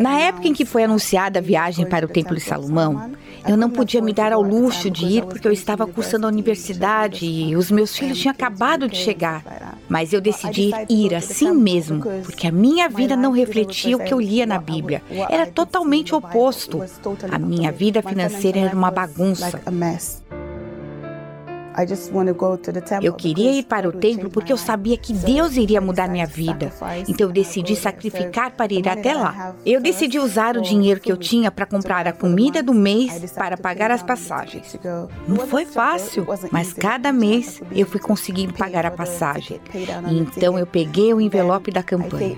Na 0.03 0.19
época 0.19 0.49
em 0.49 0.53
que 0.53 0.65
foi 0.65 0.83
anunciada 0.83 1.39
a 1.39 1.43
viagem 1.43 1.87
para 1.87 2.05
o 2.05 2.09
Templo 2.09 2.35
de 2.35 2.41
Salomão, 2.41 3.13
eu 3.47 3.57
não 3.57 3.71
podia 3.71 4.03
me 4.03 4.13
dar 4.13 4.33
ao 4.33 4.43
luxo 4.43 4.91
de 4.91 5.07
ir 5.07 5.25
porque 5.25 5.47
eu 5.47 5.53
estava 5.53 5.87
cursando 5.87 6.27
a 6.27 6.29
universidade 6.29 7.25
e 7.25 7.55
os 7.55 7.71
meus 7.71 7.97
filhos 7.97 8.19
tinham 8.19 8.33
acabado 8.33 8.89
de 8.89 8.97
chegar. 8.97 9.68
Mas 9.89 10.13
eu 10.13 10.21
decidi 10.21 10.71
ir 10.89 11.15
assim 11.15 11.53
mesmo, 11.53 12.03
porque 12.25 12.47
a 12.47 12.53
minha 12.53 12.89
vida 12.89 13.17
não 13.17 13.33
refletia 13.33 13.97
o 13.97 14.05
que 14.05 14.13
eu 14.13 14.21
lia 14.21 14.47
na 14.47 14.59
Bíblia. 14.59 15.03
Era 15.29 15.47
totalmente 15.47 16.15
oposto. 16.15 16.83
A 17.31 17.39
minha 17.39 17.73
vida 17.73 18.03
financeira 18.03 18.59
era 18.59 18.77
uma 18.77 18.91
bagunça. 18.91 19.61
Eu 23.03 23.13
queria 23.15 23.53
ir 23.53 23.65
para 23.65 23.89
o 23.89 23.93
templo 23.93 24.31
porque 24.31 24.53
eu 24.53 24.57
sabia 24.57 24.97
que 24.97 25.13
Deus 25.13 25.57
iria 25.57 25.81
mudar 25.81 26.09
minha 26.09 26.27
vida. 26.27 26.73
Então 27.09 27.29
eu 27.29 27.33
decidi 27.33 27.77
sacrificar 27.77 28.53
para 28.53 28.73
ir 28.73 28.89
até 28.89 29.15
lá. 29.15 29.55
Eu 29.65 29.81
decidi 29.81 30.19
usar 30.19 30.57
o 30.57 30.63
dinheiro 30.63 31.01
que 31.01 31.11
eu 31.11 31.17
tinha 31.17 31.51
para 31.51 31.67
comprar 31.67 32.07
a 32.07 32.13
comida 32.13 32.63
do 32.63 32.75
mês 32.75 33.33
para 33.33 33.57
pagar 33.57 33.91
as 33.91 34.03
passagens. 34.03 34.77
Não 35.27 35.47
foi 35.47 35.65
fácil, 35.65 36.27
mas 36.51 36.73
cada 36.73 37.13
mês 37.13 37.61
eu 37.71 37.87
fui 37.87 38.01
conseguindo 38.01 38.53
pagar 38.55 38.85
a 38.87 38.91
passagem. 38.91 39.61
E 40.11 40.19
então 40.19 40.59
eu 40.59 40.67
peguei 40.67 41.13
o 41.15 41.21
envelope 41.21 41.71
da 41.71 41.83
campanha. 41.83 42.37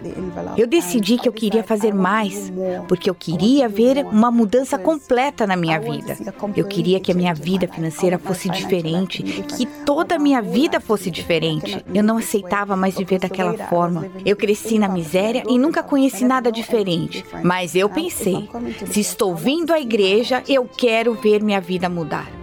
Eu 0.57 0.67
decidi 0.67 1.17
que 1.17 1.29
eu 1.29 1.33
queria 1.33 1.63
fazer 1.63 1.95
mais, 1.95 2.53
porque 2.89 3.09
eu 3.09 3.15
queria 3.15 3.69
ver 3.69 4.05
uma 4.05 4.31
mudança 4.31 4.79
completa 4.79 5.47
na 5.47 5.57
minha 5.57 5.79
vida. 5.79 6.17
Eu 6.57 6.67
queria 6.67 7.01
que 7.01 7.13
a 7.13 7.15
minha 7.15 7.35
vida 7.35 7.67
financeira 7.69 8.19
fosse 8.19 8.49
diferente 8.49 9.30
que 9.33 9.67
toda 9.67 10.17
a 10.17 10.19
minha 10.19 10.43
vida 10.43 10.81
fosse 10.81 11.11
diferente. 11.11 11.85
Eu 11.95 12.03
não 12.03 12.19
aceitava 12.19 12.77
mais 12.77 12.97
viver 12.97 13.19
daquela 13.19 13.55
forma. 13.69 14.07
Eu 14.25 14.37
cresci 14.37 14.79
na 14.79 14.89
miséria 14.89 15.43
e 15.49 15.59
nunca 15.59 15.83
conheci 15.83 16.25
nada 16.25 16.51
diferente. 16.51 17.25
Mas 17.43 17.75
eu 17.75 17.89
pensei: 17.89 18.49
se 18.87 19.01
estou 19.01 19.35
vindo 19.35 19.73
à 19.73 19.81
igreja, 19.81 20.43
eu 20.49 20.65
quero 20.65 21.15
ver 21.15 21.43
minha 21.43 21.61
vida 21.61 21.89
mudar. 21.89 22.41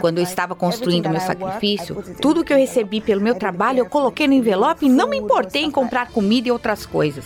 Quando 0.00 0.18
eu 0.18 0.24
estava 0.24 0.54
construindo 0.54 1.10
meu 1.10 1.20
sacrifício, 1.20 1.96
tudo 2.20 2.44
que 2.44 2.52
eu 2.52 2.56
recebi 2.56 3.00
pelo 3.00 3.20
meu 3.20 3.34
trabalho 3.34 3.80
eu 3.80 3.86
coloquei 3.86 4.26
no 4.26 4.34
envelope 4.34 4.86
e 4.86 4.88
não 4.88 5.08
me 5.08 5.16
importei 5.18 5.64
em 5.64 5.70
comprar 5.70 6.10
comida 6.10 6.48
e 6.48 6.52
outras 6.52 6.86
coisas. 6.86 7.24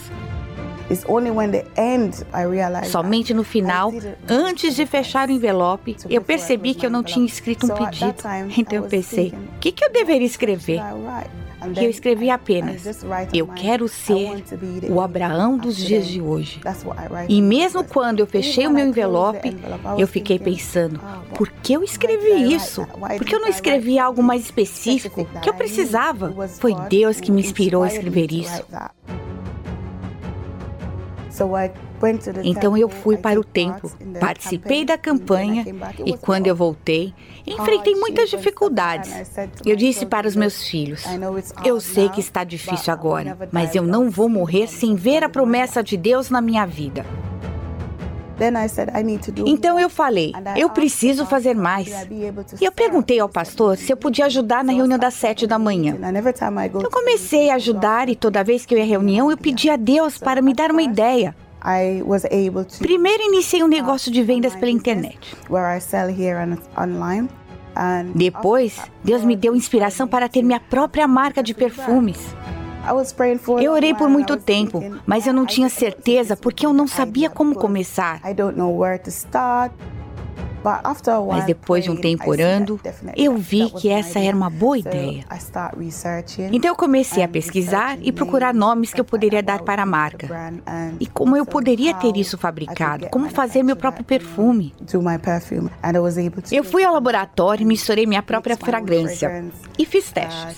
Somente 2.85 3.35
no 3.35 3.45
final, 3.45 3.93
antes 4.29 4.75
de 4.75 4.87
fechar 4.87 5.29
o 5.29 5.33
envelope, 5.33 5.97
eu 6.09 6.23
percebi 6.23 6.75
que 6.75 6.87
eu 6.87 6.91
não 6.91 7.03
tinha 7.03 7.27
escrito 7.27 7.67
um 7.67 7.75
pedido. 7.75 8.15
Então 8.57 8.79
eu 8.79 8.89
pensei, 8.89 9.35
o 9.57 9.59
que, 9.59 9.73
que 9.73 9.85
eu 9.85 9.93
deveria 9.93 10.27
escrever? 10.27 10.81
E 11.77 11.85
eu 11.85 11.91
escrevi 11.91 12.31
apenas: 12.31 12.83
Eu 13.33 13.49
quero 13.49 13.89
ser 13.89 14.45
o 14.89 15.01
Abraão 15.01 15.59
dos 15.59 15.77
dias 15.77 16.07
de 16.07 16.21
hoje. 16.21 16.61
E 17.29 17.43
mesmo 17.43 17.83
quando 17.85 18.21
eu 18.21 18.27
fechei 18.27 18.67
o 18.67 18.71
meu 18.71 18.87
envelope, 18.87 19.57
eu 19.99 20.07
fiquei 20.07 20.39
pensando: 20.39 21.01
por 21.35 21.49
que 21.49 21.73
eu 21.73 21.83
escrevi 21.83 22.55
isso? 22.55 22.87
Por 22.87 23.27
que 23.27 23.35
eu 23.35 23.41
não 23.41 23.49
escrevi 23.49 23.99
algo 23.99 24.23
mais 24.23 24.43
específico 24.43 25.27
que 25.43 25.51
eu 25.51 25.55
precisava? 25.55 26.33
Foi 26.59 26.75
Deus 26.89 27.21
que 27.21 27.33
me 27.33 27.41
inspirou 27.41 27.83
a 27.83 27.89
escrever 27.89 28.33
isso. 28.33 28.65
Então 32.45 32.77
eu 32.77 32.89
fui 32.89 33.17
para 33.17 33.39
o 33.39 33.45
templo, 33.45 33.91
participei 34.21 34.85
da 34.85 34.97
campanha 34.97 35.65
e 36.05 36.17
quando 36.17 36.47
eu 36.47 36.55
voltei, 36.55 37.13
enfrentei 37.47 37.95
muitas 37.95 38.31
dificuldades. 38.31 39.13
Eu 39.65 39.77
disse 39.77 40.07
para 40.07 40.27
os 40.27 40.37
meus 40.37 40.63
filhos: 40.69 41.05
Eu 41.65 41.81
sei 41.81 42.09
que 42.09 42.21
está 42.21 42.45
difícil 42.45 42.93
agora, 42.93 43.37
mas 43.53 43.75
eu 43.75 43.83
não 43.83 44.11
vou 44.11 44.29
morrer 44.29 44.67
sem 44.67 44.95
ver 44.95 45.25
a 45.25 45.29
promessa 45.29 45.83
de 45.83 45.97
Deus 45.97 46.31
na 46.31 46.41
minha 46.41 46.67
vida. 46.67 47.05
Então 49.47 49.79
eu 49.79 49.89
falei, 49.91 50.33
eu 50.57 50.71
preciso 50.71 51.27
fazer 51.27 51.55
mais. 51.55 51.89
E 52.61 52.65
eu 52.65 52.73
perguntei 52.73 53.19
ao 53.19 53.29
pastor 53.29 53.77
se 53.77 53.93
eu 53.93 53.97
podia 53.97 54.27
ajudar 54.27 54.63
na 54.65 54.73
reunião 54.73 54.99
das 54.99 55.15
sete 55.15 55.47
da 55.47 55.59
manhã. 55.59 55.97
Eu 56.83 56.91
comecei 56.91 57.51
a 57.51 57.57
ajudar 57.57 58.09
e 58.09 58.17
toda 58.17 58.45
vez 58.45 58.65
que 58.65 58.75
eu 58.75 58.79
ia 58.79 58.85
à 58.85 58.87
reunião 58.87 59.31
eu 59.31 59.37
pedia 59.37 59.75
a 59.75 59.77
Deus 59.77 60.19
para 60.19 60.41
me 60.41 60.55
dar 60.55 60.71
uma 60.71 60.83
ideia. 60.83 61.35
Primeiro 62.79 63.23
iniciei 63.25 63.63
um 63.63 63.69
negócio 63.69 64.13
de 64.13 64.23
vendas 64.23 64.55
pela 64.55 64.71
internet. 64.71 65.37
Depois, 68.15 68.81
Deus 69.05 69.23
me 69.25 69.37
deu 69.37 69.55
inspiração 69.55 70.07
para 70.09 70.29
ter 70.29 70.43
minha 70.43 70.61
própria 70.61 71.07
marca 71.07 71.43
de 71.43 71.55
perfumes. 71.55 72.19
Eu 73.65 73.73
orei 73.73 73.93
por 73.95 74.09
muito 74.09 74.37
tempo, 74.37 74.83
mas 75.07 75.27
eu 75.27 75.33
não 75.33 75.45
tinha 75.47 75.69
certeza 75.69 76.37
porque 76.37 76.65
eu 76.65 76.73
não 76.73 76.87
sabia 76.87 77.29
como 77.29 77.55
começar. 77.55 78.21
Mas 81.29 81.45
depois 81.47 81.85
de 81.85 81.91
um 81.91 81.97
tempo 81.97 82.29
orando, 82.31 82.81
eu 83.17 83.37
vi 83.37 83.71
que 83.71 83.89
essa 83.89 84.19
era 84.19 84.37
uma 84.37 84.51
boa 84.51 84.79
ideia. 84.79 85.25
Então 86.53 86.71
eu 86.71 86.77
comecei 86.77 87.23
a 87.23 87.29
pesquisar 87.29 87.99
e 88.01 88.13
procurar 88.13 88.53
nomes 88.55 88.93
que 88.93 89.01
eu 89.01 89.05
poderia 89.05 89.43
dar 89.43 89.63
para 89.63 89.83
a 89.83 89.87
marca. 89.87 90.53
E 90.99 91.07
como 91.07 91.37
eu 91.37 91.47
poderia 91.47 91.95
ter 91.95 92.17
isso 92.17 92.37
fabricado, 92.37 93.09
como 93.11 93.29
fazer 93.31 93.63
meu 93.63 93.77
próprio 93.77 94.05
perfume. 94.05 94.75
Eu 96.51 96.65
fui 96.65 96.85
ao 96.85 96.95
laboratório 96.95 97.63
e 97.63 97.67
misturei 97.67 98.07
minha 98.07 98.23
própria 98.23 98.57
fragrância 98.57 99.45
e 99.79 99.87
fiz 99.87 100.11
testes. 100.11 100.57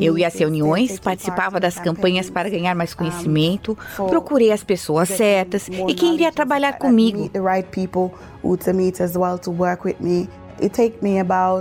Eu 0.00 0.18
ia 0.18 0.26
às 0.28 0.34
reuniões, 0.34 0.98
participava 0.98 1.60
das 1.60 1.78
campanhas 1.78 2.30
para 2.30 2.48
ganhar 2.48 2.74
mais 2.74 2.94
conhecimento, 2.94 3.76
procurei 4.08 4.50
as 4.50 4.64
pessoas 4.64 5.08
certas 5.08 5.68
e 5.68 5.94
quem 5.94 6.14
iria 6.14 6.32
trabalhar 6.32 6.74
comigo. 6.74 7.30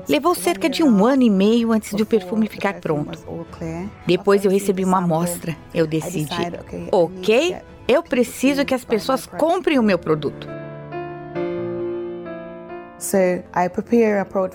Levou 0.08 0.36
cerca 0.36 0.70
de 0.70 0.84
um 0.84 1.04
ano 1.04 1.24
e 1.24 1.30
meio 1.30 1.72
antes 1.72 1.96
de 1.96 2.04
o 2.04 2.06
perfume 2.06 2.48
ficar 2.48 2.76
pronto. 2.80 3.18
Depois 4.06 4.46
eu 4.46 4.52
recebi 4.52 4.86
uma 4.86 5.00
amostra. 5.00 5.58
Eu 5.74 5.88
decidi, 5.88 6.30
ok, 6.92 7.58
eu 7.88 8.04
preciso 8.04 8.64
que 8.64 8.74
as 8.74 8.86
pessoas 8.86 9.26
comprem 9.26 9.80
o 9.80 9.84
meu 9.84 9.98
produto. 9.98 10.48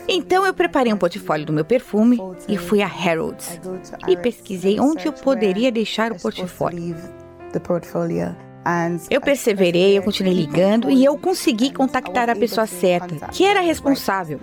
Então 0.09 0.47
eu 0.47 0.55
preparei 0.55 0.93
um 0.93 0.97
portfólio 0.97 1.45
do 1.45 1.53
meu 1.53 1.65
perfume 1.65 2.17
e 2.49 2.57
fui 2.57 2.81
a 2.81 2.87
Harrods 2.87 3.61
e 4.07 4.17
pesquisei 4.17 4.81
onde 4.81 5.07
eu 5.07 5.13
poderia 5.13 5.71
deixar 5.71 6.13
o 6.13 6.19
portfólio. 6.19 6.95
Eu 9.11 9.21
perseverei, 9.21 9.97
eu 9.97 10.03
continuei 10.03 10.35
ligando 10.35 10.91
e 10.91 11.05
eu 11.05 11.17
consegui 11.17 11.73
contactar 11.73 12.29
a 12.29 12.37
pessoa 12.37 12.67
certa, 12.67 13.29
que 13.29 13.45
era 13.45 13.61
responsável. 13.61 14.41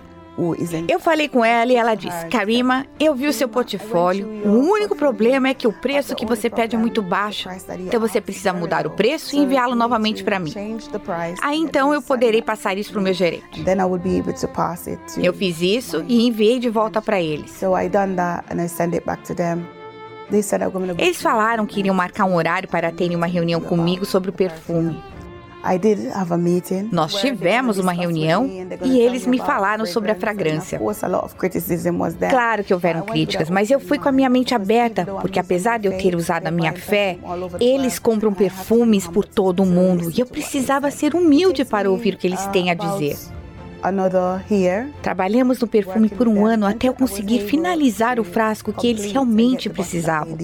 Eu 0.86 1.00
falei 1.00 1.30
com 1.30 1.42
ela 1.42 1.72
e 1.72 1.76
ela 1.76 1.94
disse: 1.94 2.26
Karima, 2.26 2.84
eu 3.00 3.14
vi 3.14 3.26
o 3.26 3.32
seu 3.32 3.48
portfólio. 3.48 4.28
O 4.44 4.70
único 4.70 4.94
problema 4.94 5.48
é 5.48 5.54
que 5.54 5.66
o 5.66 5.72
preço 5.72 6.14
que 6.14 6.26
você 6.26 6.50
pede 6.50 6.76
é 6.76 6.78
muito 6.78 7.00
baixo. 7.00 7.48
Então 7.86 7.98
você 7.98 8.20
precisa 8.20 8.52
mudar 8.52 8.86
o 8.86 8.90
preço 8.90 9.34
e 9.34 9.38
enviá-lo 9.38 9.74
novamente 9.74 10.22
para 10.22 10.38
mim. 10.38 10.50
Aí 11.42 11.58
então 11.58 11.94
eu 11.94 12.02
poderei 12.02 12.42
passar 12.42 12.76
isso 12.76 12.92
para 12.92 13.00
o 13.00 13.02
meu 13.02 13.14
gerente. 13.14 13.62
Eu 15.24 15.32
fiz 15.32 15.62
isso 15.62 16.04
e 16.06 16.26
enviei 16.26 16.58
de 16.58 16.68
volta 16.68 17.00
para 17.00 17.18
eles. 17.18 17.50
Eles 20.98 21.20
falaram 21.22 21.66
que 21.66 21.80
iriam 21.80 21.94
marcar 21.94 22.24
um 22.24 22.34
horário 22.34 22.68
para 22.68 22.90
terem 22.90 23.16
uma 23.16 23.26
reunião 23.26 23.60
comigo 23.60 24.04
sobre 24.04 24.30
o 24.30 24.32
perfume. 24.32 25.00
Nós 26.92 27.12
tivemos 27.20 27.76
uma 27.78 27.90
reunião 27.92 28.48
e 28.84 29.00
eles 29.00 29.26
me 29.26 29.38
falaram 29.38 29.84
sobre 29.84 30.12
a 30.12 30.14
fragrância. 30.14 30.78
Claro 32.30 32.62
que 32.62 32.72
houveram 32.72 33.02
críticas, 33.02 33.50
mas 33.50 33.68
eu 33.68 33.80
fui 33.80 33.98
com 33.98 34.08
a 34.08 34.12
minha 34.12 34.28
mente 34.28 34.54
aberta, 34.54 35.04
porque 35.20 35.40
apesar 35.40 35.78
de 35.80 35.88
eu 35.88 35.98
ter 35.98 36.14
usado 36.14 36.46
a 36.46 36.50
minha 36.52 36.72
fé, 36.72 37.18
eles 37.60 37.98
compram 37.98 38.32
perfumes 38.32 39.08
por 39.08 39.24
todo 39.24 39.64
o 39.64 39.66
mundo 39.66 40.08
e 40.16 40.20
eu 40.20 40.26
precisava 40.26 40.88
ser 40.90 41.16
humilde 41.16 41.64
para 41.64 41.90
ouvir 41.90 42.14
o 42.14 42.16
que 42.18 42.28
eles 42.28 42.46
têm 42.48 42.70
a 42.70 42.74
dizer. 42.74 43.16
Trabalhamos 45.02 45.60
no 45.60 45.66
perfume 45.66 46.08
por 46.08 46.28
um 46.28 46.46
ano 46.46 46.66
até 46.66 46.88
eu 46.88 46.94
conseguir 46.94 47.40
finalizar 47.40 48.18
o 48.18 48.24
frasco 48.24 48.72
que 48.72 48.86
eles 48.88 49.10
realmente 49.10 49.68
precisavam. 49.68 50.36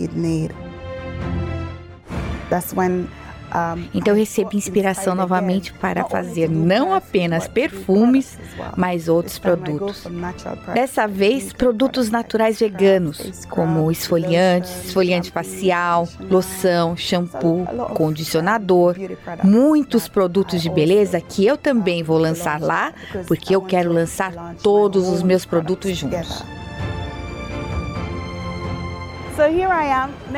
Então 3.92 4.14
eu 4.14 4.18
recebi 4.18 4.56
inspiração 4.56 5.14
novamente 5.14 5.72
para 5.72 6.04
fazer 6.04 6.48
não 6.48 6.94
apenas 6.94 7.46
perfumes, 7.46 8.38
mas 8.76 9.08
outros 9.08 9.38
produtos. 9.38 10.06
Dessa 10.74 11.06
vez, 11.06 11.52
produtos 11.52 12.10
naturais 12.10 12.58
veganos, 12.58 13.44
como 13.48 13.90
esfoliantes, 13.90 14.86
esfoliante 14.86 15.30
facial, 15.30 16.08
loção, 16.30 16.96
shampoo, 16.96 17.66
condicionador, 17.94 18.96
muitos 19.42 20.08
produtos 20.08 20.62
de 20.62 20.70
beleza 20.70 21.20
que 21.20 21.46
eu 21.46 21.56
também 21.56 22.02
vou 22.02 22.18
lançar 22.18 22.60
lá, 22.60 22.92
porque 23.26 23.54
eu 23.54 23.60
quero 23.60 23.92
lançar 23.92 24.54
todos 24.62 25.08
os 25.08 25.22
meus 25.22 25.44
produtos 25.44 25.96
juntos. 25.96 26.42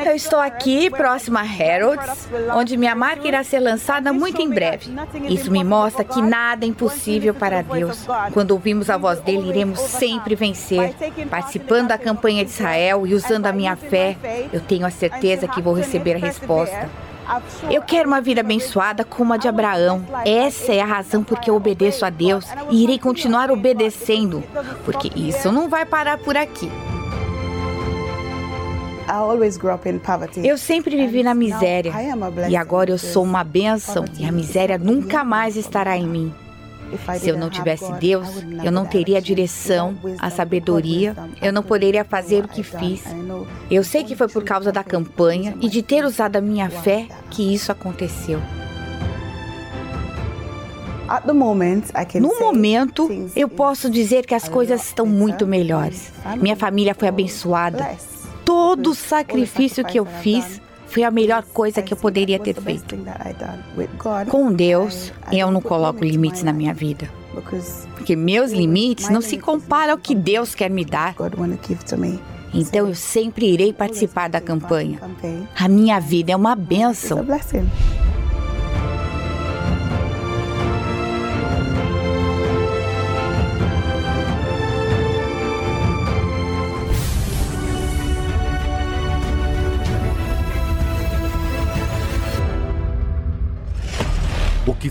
Eu 0.05 0.15
estou 0.15 0.39
aqui, 0.39 0.89
próximo 0.89 1.37
a 1.37 1.41
Harrods, 1.41 2.29
onde 2.55 2.77
minha 2.77 2.95
marca 2.95 3.27
irá 3.27 3.43
ser 3.43 3.59
lançada 3.59 4.13
muito 4.13 4.41
em 4.41 4.49
breve. 4.49 4.93
Isso 5.29 5.51
me 5.51 5.63
mostra 5.63 6.03
que 6.03 6.21
nada 6.21 6.65
é 6.65 6.67
impossível 6.67 7.33
para 7.33 7.61
Deus. 7.61 8.07
Quando 8.33 8.51
ouvimos 8.51 8.89
a 8.89 8.97
voz 8.97 9.19
dele, 9.19 9.49
iremos 9.49 9.79
sempre 9.79 10.35
vencer. 10.35 10.93
Participando 11.29 11.89
da 11.89 11.97
campanha 11.97 12.45
de 12.45 12.51
Israel 12.51 13.05
e 13.05 13.13
usando 13.13 13.47
a 13.47 13.51
minha 13.51 13.75
fé, 13.75 14.17
eu 14.51 14.61
tenho 14.61 14.85
a 14.85 14.91
certeza 14.91 15.47
que 15.47 15.61
vou 15.61 15.73
receber 15.73 16.15
a 16.15 16.19
resposta. 16.19 16.89
Eu 17.69 17.81
quero 17.81 18.07
uma 18.07 18.21
vida 18.21 18.41
abençoada 18.41 19.03
como 19.03 19.33
a 19.33 19.37
de 19.37 19.47
Abraão. 19.47 20.05
Essa 20.25 20.73
é 20.73 20.81
a 20.81 20.85
razão 20.85 21.23
por 21.23 21.39
que 21.39 21.49
eu 21.49 21.55
obedeço 21.55 22.05
a 22.05 22.09
Deus 22.09 22.45
e 22.69 22.83
irei 22.83 22.99
continuar 22.99 23.51
obedecendo, 23.51 24.43
porque 24.83 25.11
isso 25.15 25.51
não 25.51 25.67
vai 25.67 25.85
parar 25.85 26.17
por 26.19 26.37
aqui. 26.37 26.71
Eu 30.47 30.57
sempre 30.57 30.95
vivi 30.95 31.23
na 31.23 31.33
miséria. 31.33 31.91
E 32.49 32.55
agora 32.55 32.91
eu 32.91 32.97
sou 32.97 33.23
uma 33.23 33.43
bênção. 33.43 34.05
e 34.17 34.25
a 34.25 34.31
miséria 34.31 34.77
nunca 34.77 35.23
mais 35.23 35.55
estará 35.55 35.97
em 35.97 36.07
mim. 36.07 36.33
Se 37.19 37.29
eu 37.29 37.37
não 37.37 37.49
tivesse 37.49 37.91
Deus, 37.93 38.27
eu 38.63 38.71
não 38.71 38.85
teria 38.85 39.17
a 39.17 39.21
direção, 39.21 39.97
a 40.19 40.29
sabedoria, 40.29 41.15
eu 41.41 41.51
não 41.51 41.63
poderia 41.63 42.03
fazer 42.05 42.45
o 42.45 42.47
que 42.47 42.63
fiz. 42.63 43.03
Eu 43.69 43.83
sei 43.83 44.03
que 44.03 44.15
foi 44.15 44.27
por 44.27 44.43
causa 44.43 44.71
da 44.71 44.83
campanha 44.83 45.55
e 45.61 45.67
de 45.67 45.81
ter 45.81 46.05
usado 46.05 46.35
a 46.37 46.41
minha 46.41 46.69
fé 46.69 47.07
que 47.29 47.53
isso 47.53 47.71
aconteceu. 47.71 48.39
No 52.19 52.39
momento, 52.39 53.09
eu 53.35 53.47
posso 53.47 53.89
dizer 53.89 54.25
que 54.25 54.33
as 54.33 54.47
coisas 54.47 54.85
estão 54.85 55.05
muito 55.05 55.45
melhores. 55.45 56.11
Minha 56.37 56.55
família 56.55 56.95
foi 56.95 57.07
abençoada 57.07 57.95
todo 58.55 58.91
o 58.91 58.95
sacrifício 58.95 59.83
que 59.83 59.99
eu 59.99 60.05
fiz 60.05 60.61
foi 60.87 61.03
a 61.03 61.11
melhor 61.11 61.43
coisa 61.43 61.81
que 61.81 61.93
eu 61.93 61.97
poderia 61.97 62.39
ter 62.39 62.55
feito. 62.55 62.95
Com 64.29 64.53
Deus, 64.53 65.11
eu 65.29 65.51
não 65.51 65.59
coloco 65.59 66.05
limites 66.05 66.41
na 66.41 66.53
minha 66.53 66.73
vida. 66.73 67.09
Porque 67.95 68.15
meus 68.15 68.53
limites 68.53 69.09
não 69.09 69.19
se 69.19 69.37
comparam 69.37 69.93
ao 69.93 69.97
que 69.97 70.15
Deus 70.15 70.55
quer 70.55 70.69
me 70.69 70.85
dar. 70.85 71.13
Então 72.53 72.87
eu 72.87 72.95
sempre 72.95 73.51
irei 73.51 73.73
participar 73.73 74.29
da 74.29 74.39
campanha. 74.39 74.99
A 75.59 75.67
minha 75.67 75.99
vida 75.99 76.31
é 76.31 76.35
uma 76.35 76.55
bênção. 76.55 77.25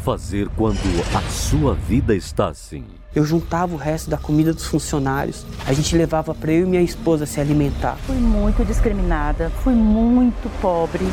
Fazer 0.04 0.50
quando 0.54 0.78
a 1.16 1.30
sua 1.30 1.72
vida 1.72 2.14
está 2.14 2.48
assim? 2.48 2.84
Eu 3.14 3.24
juntava 3.24 3.72
o 3.74 3.78
resto 3.78 4.10
da 4.10 4.18
comida 4.18 4.52
dos 4.52 4.66
funcionários. 4.66 5.46
A 5.66 5.72
gente 5.72 5.96
levava 5.96 6.34
para 6.34 6.52
eu 6.52 6.66
e 6.66 6.68
minha 6.68 6.82
esposa 6.82 7.24
se 7.24 7.40
alimentar. 7.40 7.96
Fui 8.06 8.16
muito 8.16 8.62
discriminada, 8.66 9.48
fui 9.62 9.72
muito 9.72 10.50
pobre. 10.60 11.06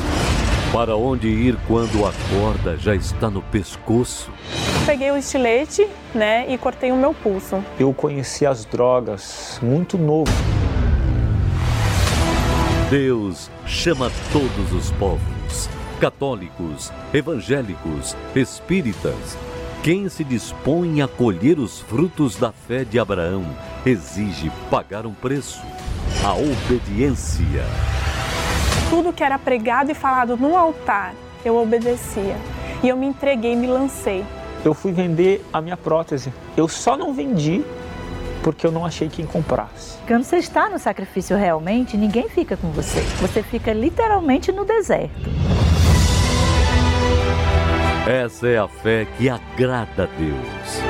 Para 0.73 0.95
onde 0.97 1.27
ir 1.29 1.57
quando 1.67 2.05
a 2.05 2.11
corda 2.29 2.75
já 2.77 2.93
está 2.93 3.29
no 3.29 3.41
pescoço? 3.43 4.29
Peguei 4.85 5.09
o 5.09 5.17
estilete, 5.17 5.87
né, 6.13 6.51
e 6.51 6.57
cortei 6.57 6.91
o 6.91 6.97
meu 6.97 7.13
pulso. 7.13 7.63
Eu 7.79 7.93
conheci 7.93 8.45
as 8.45 8.65
drogas 8.65 9.57
muito 9.61 9.97
novo. 9.97 10.31
Deus 12.89 13.49
chama 13.65 14.11
todos 14.33 14.73
os 14.73 14.91
povos 14.91 15.69
católicos, 16.01 16.91
evangélicos, 17.13 18.17
espíritas. 18.35 19.37
Quem 19.83 20.09
se 20.09 20.23
dispõe 20.23 20.99
a 21.03 21.07
colher 21.07 21.59
os 21.59 21.79
frutos 21.79 22.35
da 22.35 22.51
fé 22.51 22.83
de 22.83 22.97
Abraão 22.97 23.45
exige 23.85 24.51
pagar 24.71 25.05
um 25.05 25.13
preço: 25.13 25.61
a 26.25 26.33
obediência. 26.33 27.63
Tudo 28.89 29.13
que 29.13 29.23
era 29.23 29.37
pregado 29.37 29.91
e 29.91 29.93
falado 29.93 30.35
no 30.35 30.57
altar, 30.57 31.13
eu 31.45 31.55
obedecia. 31.55 32.35
E 32.81 32.89
eu 32.89 32.97
me 32.97 33.05
entreguei, 33.05 33.55
me 33.55 33.67
lancei. 33.67 34.25
Eu 34.65 34.73
fui 34.73 34.91
vender 34.91 35.45
a 35.53 35.61
minha 35.61 35.77
prótese. 35.77 36.33
Eu 36.57 36.67
só 36.67 36.97
não 36.97 37.13
vendi 37.13 37.63
porque 38.41 38.65
eu 38.65 38.71
não 38.71 38.83
achei 38.83 39.07
quem 39.07 39.27
comprasse. 39.27 39.99
Quando 40.07 40.23
você 40.23 40.37
está 40.37 40.67
no 40.67 40.79
sacrifício 40.79 41.37
realmente, 41.37 41.95
ninguém 41.95 42.27
fica 42.27 42.57
com 42.57 42.71
você. 42.71 43.01
Você 43.19 43.43
fica 43.43 43.71
literalmente 43.71 44.51
no 44.51 44.65
deserto. 44.65 45.29
Essa 48.07 48.47
é 48.47 48.57
a 48.57 48.67
fé 48.67 49.05
que 49.15 49.29
agrada 49.29 50.03
a 50.03 50.17
Deus. 50.17 50.81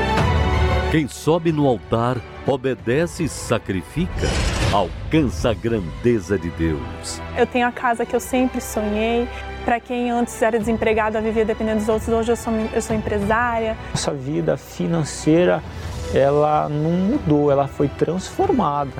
Quem 0.91 1.09
sobe 1.09 1.51
no 1.51 1.67
altar, 1.67 2.17
obedece 2.47 3.25
e 3.25 3.29
sacrifica, 3.29 4.27
alcança 4.71 5.49
a 5.49 5.53
grandeza 5.53 6.39
de 6.39 6.49
Deus. 6.51 7.21
Eu 7.37 7.45
tenho 7.45 7.67
a 7.67 7.71
casa 7.71 8.05
que 8.05 8.15
eu 8.15 8.19
sempre 8.19 8.61
sonhei. 8.61 9.27
Para 9.65 9.77
quem 9.81 10.09
antes 10.09 10.41
era 10.41 10.57
desempregado, 10.57 11.17
a 11.17 11.21
viver 11.21 11.43
dependendo 11.43 11.79
dos 11.79 11.89
outros, 11.89 12.07
hoje 12.07 12.31
eu 12.31 12.35
sou, 12.37 12.53
eu 12.73 12.81
sou 12.81 12.95
empresária. 12.95 13.75
Nossa 13.91 14.13
vida 14.13 14.55
financeira, 14.55 15.61
ela 16.13 16.69
não 16.69 16.91
mudou, 16.91 17.51
ela 17.51 17.67
foi 17.67 17.89
transformada. 17.89 18.91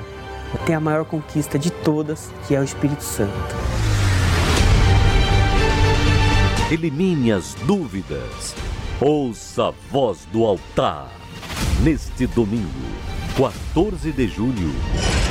Tem 0.66 0.74
a 0.74 0.80
maior 0.80 1.06
conquista 1.06 1.58
de 1.58 1.70
todas, 1.70 2.30
que 2.46 2.54
é 2.54 2.60
o 2.60 2.62
Espírito 2.62 3.02
Santo. 3.02 3.56
Elimine 6.72 7.32
as 7.32 7.52
dúvidas. 7.66 8.56
Ouça 8.98 9.68
a 9.68 9.70
voz 9.90 10.26
do 10.32 10.46
altar. 10.46 11.12
Neste 11.82 12.26
domingo, 12.26 12.66
14 13.36 14.10
de 14.10 14.26
julho, 14.26 14.72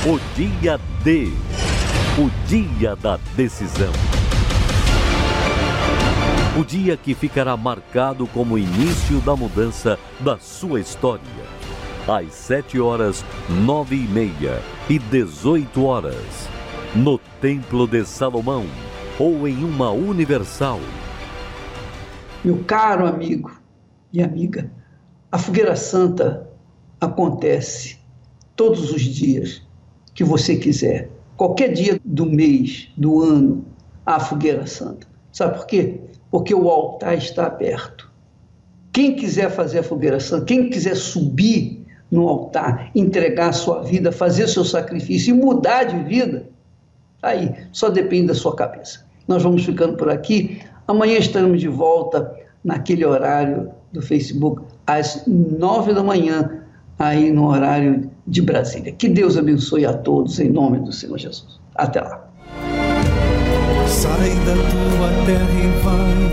o 0.05 0.19
dia 0.35 0.79
D, 1.03 1.29
o 2.19 2.29
dia 2.47 2.95
da 2.95 3.17
decisão. 3.35 3.91
O 6.59 6.63
dia 6.63 6.95
que 6.95 7.15
ficará 7.15 7.57
marcado 7.57 8.27
como 8.27 8.53
o 8.53 8.59
início 8.59 9.19
da 9.21 9.35
mudança 9.35 9.97
da 10.19 10.37
sua 10.37 10.79
história. 10.79 11.23
Às 12.07 12.35
7 12.35 12.79
horas, 12.79 13.25
9 13.49 13.95
e 13.95 14.07
meia 14.07 14.61
e 14.87 14.99
18 14.99 15.83
horas, 15.83 16.47
no 16.93 17.17
Templo 17.17 17.87
de 17.87 18.05
Salomão 18.05 18.67
ou 19.17 19.47
em 19.47 19.63
uma 19.63 19.89
universal 19.89 20.79
meu 22.43 22.63
caro 22.65 23.05
amigo 23.05 23.61
e 24.11 24.21
amiga, 24.21 24.71
a 25.31 25.37
fogueira 25.37 25.75
santa 25.75 26.49
acontece 26.99 27.99
todos 28.55 28.91
os 28.91 29.01
dias 29.01 29.61
que 30.13 30.23
você 30.23 30.55
quiser. 30.55 31.09
Qualquer 31.37 31.73
dia 31.73 31.99
do 32.03 32.25
mês, 32.25 32.89
do 32.97 33.21
ano, 33.21 33.65
a 34.05 34.19
fogueira 34.19 34.65
santa. 34.65 35.07
Sabe 35.31 35.57
por 35.57 35.67
quê? 35.67 36.01
Porque 36.29 36.53
o 36.53 36.69
altar 36.69 37.17
está 37.17 37.45
aberto. 37.45 38.11
Quem 38.91 39.15
quiser 39.15 39.49
fazer 39.49 39.79
a 39.79 39.83
fogueira 39.83 40.19
santa, 40.19 40.45
quem 40.45 40.69
quiser 40.69 40.95
subir 40.95 41.85
no 42.09 42.27
altar, 42.27 42.91
entregar 42.93 43.49
a 43.49 43.53
sua 43.53 43.81
vida, 43.81 44.11
fazer 44.11 44.47
seu 44.47 44.65
sacrifício 44.65 45.33
e 45.33 45.37
mudar 45.37 45.85
de 45.85 46.03
vida, 46.03 46.49
aí 47.21 47.53
só 47.71 47.89
depende 47.89 48.27
da 48.27 48.35
sua 48.35 48.55
cabeça. 48.55 49.05
Nós 49.27 49.43
vamos 49.43 49.63
ficando 49.63 49.95
por 49.95 50.09
aqui. 50.09 50.61
Amanhã 50.87 51.17
estaremos 51.17 51.59
de 51.59 51.67
volta 51.67 52.31
naquele 52.63 53.03
horário 53.05 53.71
do 53.91 54.01
Facebook, 54.01 54.63
às 54.85 55.23
nove 55.27 55.93
da 55.93 56.01
manhã, 56.03 56.61
aí 56.97 57.31
no 57.31 57.47
horário 57.47 58.09
de 58.27 58.41
Brasília. 58.41 58.91
Que 58.91 59.07
Deus 59.09 59.37
abençoe 59.37 59.85
a 59.85 59.93
todos, 59.93 60.39
em 60.39 60.49
nome 60.49 60.79
do 60.79 60.91
Senhor 60.91 61.17
Jesus. 61.17 61.61
Até 61.75 62.01
lá. 62.01 62.27
Sai 63.87 64.31
da 64.45 64.53
tua 64.53 65.09
terra 65.25 65.59
e 65.59 65.67
vai, 65.83 66.29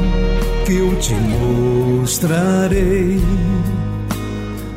que 0.65 0.77
eu 0.77 0.99
te 0.99 1.15
mostrarei 1.15 3.21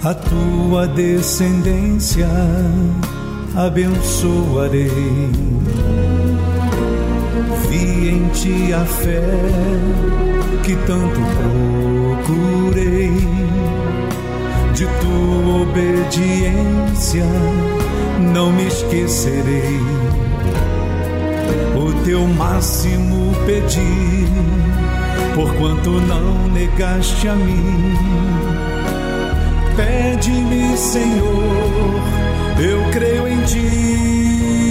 a 0.03 0.15
tua 0.15 0.88
descendência, 0.88 2.27
abençoarei 3.55 4.89
ti 8.34 8.74
a 8.74 8.86
fé 8.86 9.22
que 10.63 10.76
tanto 10.88 11.20
procurei. 12.26 13.12
De 14.74 14.86
tua 14.86 15.62
obediência 15.63 17.26
não 18.34 18.52
me 18.52 18.67
esquecerei. 18.67 19.80
O 21.76 22.04
teu 22.04 22.26
máximo 22.28 23.34
pedi, 23.46 24.26
por 25.36 25.54
quanto 25.56 25.89
não 25.91 26.48
negaste 26.48 27.28
a 27.28 27.36
mim. 27.36 27.96
Pede-me, 29.76 30.78
Senhor, 30.78 32.02
eu 32.60 32.91
creio 32.91 33.28
em 33.28 33.41
ti 33.44 34.70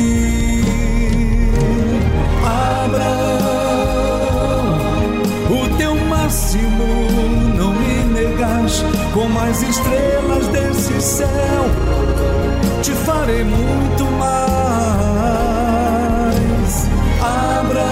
máximo 6.50 6.84
não 7.56 7.72
me 7.72 8.04
negas, 8.12 8.84
como 9.12 9.38
as 9.38 9.62
estrelas 9.62 10.48
desse 10.48 11.00
céu, 11.00 11.28
te 12.82 12.90
farei 12.92 13.44
muito 13.44 14.04
mais. 14.18 14.40
Abraão, 17.20 17.86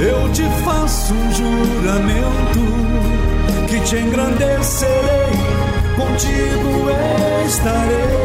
eu 0.00 0.30
te 0.32 0.42
faço 0.64 1.14
um 1.14 1.32
juramento 1.32 2.60
que 3.68 3.80
te 3.80 3.96
engrandecerei, 3.96 5.32
contigo 5.96 6.90
estarei. 7.46 8.17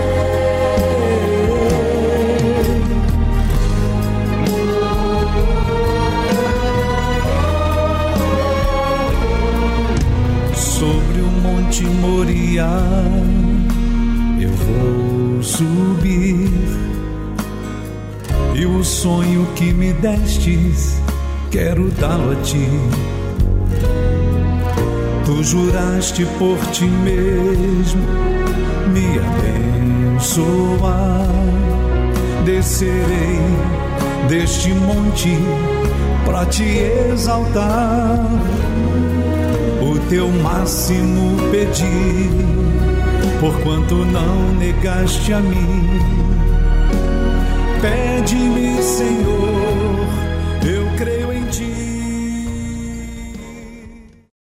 Destes 20.03 21.01
quero 21.49 21.89
dá-lo 21.91 22.33
a 22.33 22.35
ti. 22.43 22.67
Tu 25.25 25.43
juraste 25.43 26.25
por 26.37 26.57
ti 26.71 26.83
mesmo 26.83 28.05
me 28.93 29.19
abençoar. 30.19 31.27
Descerei 32.43 33.39
deste 34.27 34.73
monte 34.73 35.37
para 36.25 36.45
te 36.47 36.63
exaltar 36.63 38.19
teu 40.09 40.27
máximo 40.29 41.37
pedi, 41.49 42.29
porquanto 43.39 43.95
não 44.05 44.53
negaste 44.59 45.33
a 45.33 45.39
mim. 45.39 45.89
Pede-me, 47.81 48.83
Senhor 48.83 49.62